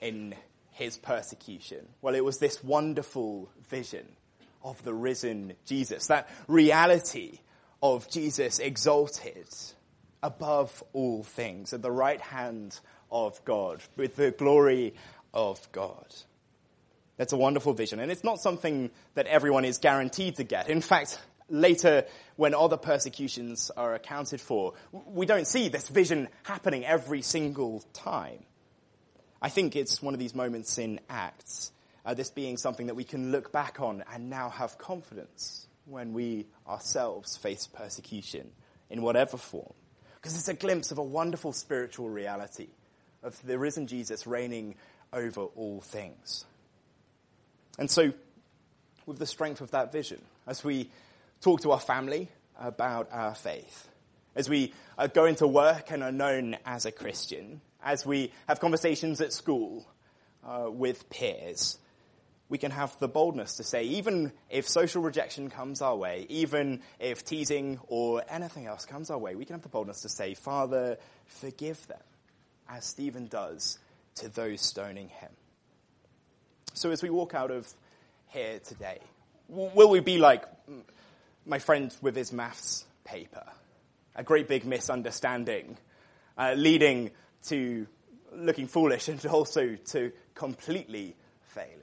in 0.00 0.34
his 0.72 0.98
persecution? 0.98 1.86
Well, 2.00 2.14
it 2.14 2.24
was 2.24 2.38
this 2.38 2.62
wonderful 2.64 3.48
vision 3.70 4.06
of 4.64 4.82
the 4.84 4.94
risen 4.94 5.54
Jesus, 5.66 6.06
that 6.08 6.28
reality 6.48 7.38
of 7.82 8.08
Jesus 8.10 8.58
exalted 8.58 9.46
above 10.22 10.84
all 10.92 11.24
things 11.24 11.72
at 11.72 11.82
the 11.82 11.90
right 11.90 12.20
hand 12.20 12.78
of 13.10 13.44
God, 13.44 13.80
with 13.96 14.16
the 14.16 14.30
glory 14.30 14.94
of 15.34 15.70
God. 15.72 16.06
That's 17.16 17.32
a 17.32 17.36
wonderful 17.36 17.74
vision, 17.74 18.00
and 18.00 18.10
it's 18.10 18.24
not 18.24 18.40
something 18.40 18.90
that 19.14 19.26
everyone 19.26 19.64
is 19.64 19.78
guaranteed 19.78 20.36
to 20.36 20.44
get. 20.44 20.68
In 20.68 20.80
fact, 20.80 21.20
later, 21.48 22.06
when 22.36 22.54
other 22.54 22.78
persecutions 22.78 23.70
are 23.76 23.94
accounted 23.94 24.40
for, 24.40 24.74
we 24.92 25.26
don't 25.26 25.46
see 25.46 25.68
this 25.68 25.88
vision 25.88 26.28
happening 26.44 26.84
every 26.84 27.22
single 27.22 27.84
time. 27.92 28.44
I 29.40 29.50
think 29.50 29.76
it's 29.76 30.00
one 30.00 30.14
of 30.14 30.20
these 30.20 30.34
moments 30.34 30.78
in 30.78 31.00
Acts 31.10 31.72
uh, 32.04 32.14
this 32.14 32.30
being 32.30 32.56
something 32.56 32.86
that 32.86 32.94
we 32.94 33.04
can 33.04 33.32
look 33.32 33.52
back 33.52 33.80
on 33.80 34.04
and 34.12 34.28
now 34.28 34.50
have 34.50 34.78
confidence 34.78 35.66
when 35.86 36.12
we 36.12 36.46
ourselves 36.66 37.36
face 37.36 37.66
persecution 37.66 38.50
in 38.90 39.02
whatever 39.02 39.36
form. 39.36 39.72
Because 40.16 40.36
it's 40.36 40.48
a 40.48 40.54
glimpse 40.54 40.92
of 40.92 40.98
a 40.98 41.02
wonderful 41.02 41.52
spiritual 41.52 42.08
reality 42.08 42.68
of 43.22 43.40
the 43.44 43.58
risen 43.58 43.86
Jesus 43.86 44.26
reigning 44.26 44.76
over 45.12 45.42
all 45.42 45.80
things. 45.80 46.44
And 47.78 47.90
so, 47.90 48.12
with 49.06 49.18
the 49.18 49.26
strength 49.26 49.60
of 49.60 49.70
that 49.72 49.92
vision, 49.92 50.20
as 50.46 50.62
we 50.62 50.90
talk 51.40 51.62
to 51.62 51.72
our 51.72 51.80
family 51.80 52.28
about 52.58 53.08
our 53.10 53.34
faith, 53.34 53.88
as 54.34 54.48
we 54.48 54.72
uh, 54.98 55.06
go 55.06 55.24
into 55.24 55.46
work 55.46 55.90
and 55.90 56.02
are 56.02 56.12
known 56.12 56.56
as 56.64 56.86
a 56.86 56.92
Christian, 56.92 57.60
as 57.82 58.06
we 58.06 58.32
have 58.48 58.60
conversations 58.60 59.20
at 59.20 59.32
school 59.32 59.86
uh, 60.44 60.70
with 60.70 61.08
peers, 61.10 61.78
we 62.48 62.58
can 62.58 62.70
have 62.70 62.96
the 62.98 63.08
boldness 63.08 63.56
to 63.56 63.64
say, 63.64 63.84
even 63.84 64.30
if 64.50 64.68
social 64.68 65.02
rejection 65.02 65.48
comes 65.48 65.80
our 65.80 65.96
way, 65.96 66.26
even 66.28 66.82
if 67.00 67.24
teasing 67.24 67.80
or 67.88 68.22
anything 68.28 68.66
else 68.66 68.84
comes 68.84 69.10
our 69.10 69.18
way, 69.18 69.34
we 69.34 69.46
can 69.46 69.54
have 69.54 69.62
the 69.62 69.70
boldness 69.70 70.02
to 70.02 70.10
say, 70.10 70.34
Father, 70.34 70.98
forgive 71.26 71.86
them, 71.86 72.02
as 72.68 72.84
Stephen 72.84 73.26
does 73.26 73.78
to 74.16 74.28
those 74.28 74.60
stoning 74.60 75.08
him. 75.08 75.30
So 76.74 76.90
as 76.90 77.02
we 77.02 77.10
walk 77.10 77.34
out 77.34 77.50
of 77.50 77.68
here 78.28 78.58
today, 78.60 78.98
will 79.48 79.90
we 79.90 80.00
be 80.00 80.16
like 80.16 80.44
my 81.44 81.58
friend 81.58 81.94
with 82.00 82.16
his 82.16 82.32
maths 82.32 82.86
paper? 83.04 83.44
A 84.16 84.24
great 84.24 84.48
big 84.48 84.64
misunderstanding, 84.64 85.76
uh, 86.38 86.54
leading 86.56 87.10
to 87.44 87.86
looking 88.34 88.66
foolish 88.66 89.08
and 89.08 89.24
also 89.30 89.76
to 89.90 90.12
completely 90.34 91.14
failing. 91.48 91.76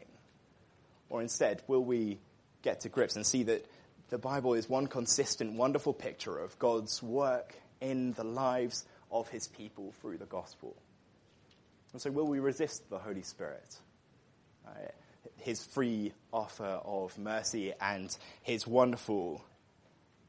Or 1.10 1.22
instead, 1.22 1.62
will 1.68 1.84
we 1.84 2.18
get 2.64 2.82
to 2.82 2.90
grips 2.90 3.16
and 3.16 3.26
see 3.26 3.44
that 3.44 3.66
the 4.10 4.18
Bible 4.18 4.56
is 4.56 4.68
one 4.68 4.88
consistent, 4.88 5.54
wonderful 5.54 5.94
picture 5.94 6.38
of 6.38 6.58
God's 6.58 7.04
work 7.04 7.56
in 7.80 8.14
the 8.14 8.24
lives 8.24 8.86
of 9.12 9.30
his 9.30 9.48
people 9.48 9.94
through 10.02 10.18
the 10.18 10.26
gospel? 10.26 10.76
And 11.94 12.02
so, 12.02 12.10
will 12.10 12.28
we 12.28 12.40
resist 12.40 12.90
the 12.90 13.00
Holy 13.00 13.24
Spirit? 13.24 13.78
Uh, 14.70 14.90
his 15.38 15.66
free 15.66 16.12
offer 16.32 16.82
of 16.84 17.18
mercy 17.18 17.74
and 17.80 18.16
his 18.44 18.68
wonderful 18.68 19.44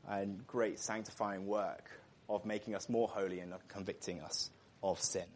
and 0.09 0.47
great 0.47 0.79
sanctifying 0.79 1.47
work 1.47 1.91
of 2.29 2.45
making 2.47 2.75
us 2.75 2.89
more 2.89 3.09
holy 3.09 3.41
and 3.41 3.53
convicting 3.69 4.21
us 4.21 4.51
of 4.83 5.01
sin. 5.01 5.27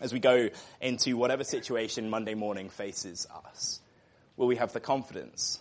As 0.00 0.12
we 0.12 0.18
go 0.18 0.48
into 0.80 1.16
whatever 1.16 1.44
situation 1.44 2.10
Monday 2.10 2.34
morning 2.34 2.70
faces 2.70 3.26
us, 3.46 3.80
will 4.36 4.46
we 4.46 4.56
have 4.56 4.72
the 4.72 4.80
confidence, 4.80 5.60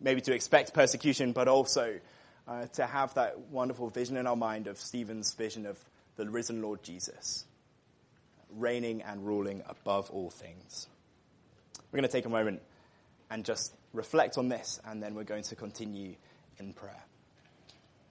maybe 0.00 0.20
to 0.22 0.32
expect 0.32 0.72
persecution, 0.72 1.32
but 1.32 1.48
also 1.48 1.98
uh, 2.48 2.66
to 2.66 2.86
have 2.86 3.12
that 3.14 3.38
wonderful 3.50 3.90
vision 3.90 4.16
in 4.16 4.26
our 4.26 4.36
mind 4.36 4.68
of 4.68 4.78
Stephen's 4.78 5.34
vision 5.34 5.66
of 5.66 5.78
the 6.16 6.28
risen 6.28 6.62
Lord 6.62 6.82
Jesus, 6.82 7.44
reigning 8.56 9.02
and 9.02 9.26
ruling 9.26 9.62
above 9.68 10.08
all 10.10 10.30
things. 10.30 10.86
We're 11.90 11.98
going 11.98 12.08
to 12.08 12.12
take 12.12 12.26
a 12.26 12.30
moment 12.30 12.62
and 13.30 13.44
just 13.44 13.74
reflect 13.92 14.38
on 14.38 14.48
this, 14.48 14.80
and 14.84 15.02
then 15.02 15.14
we're 15.14 15.24
going 15.24 15.42
to 15.44 15.56
continue 15.56 16.14
in 16.58 16.72
prayer. 16.72 17.02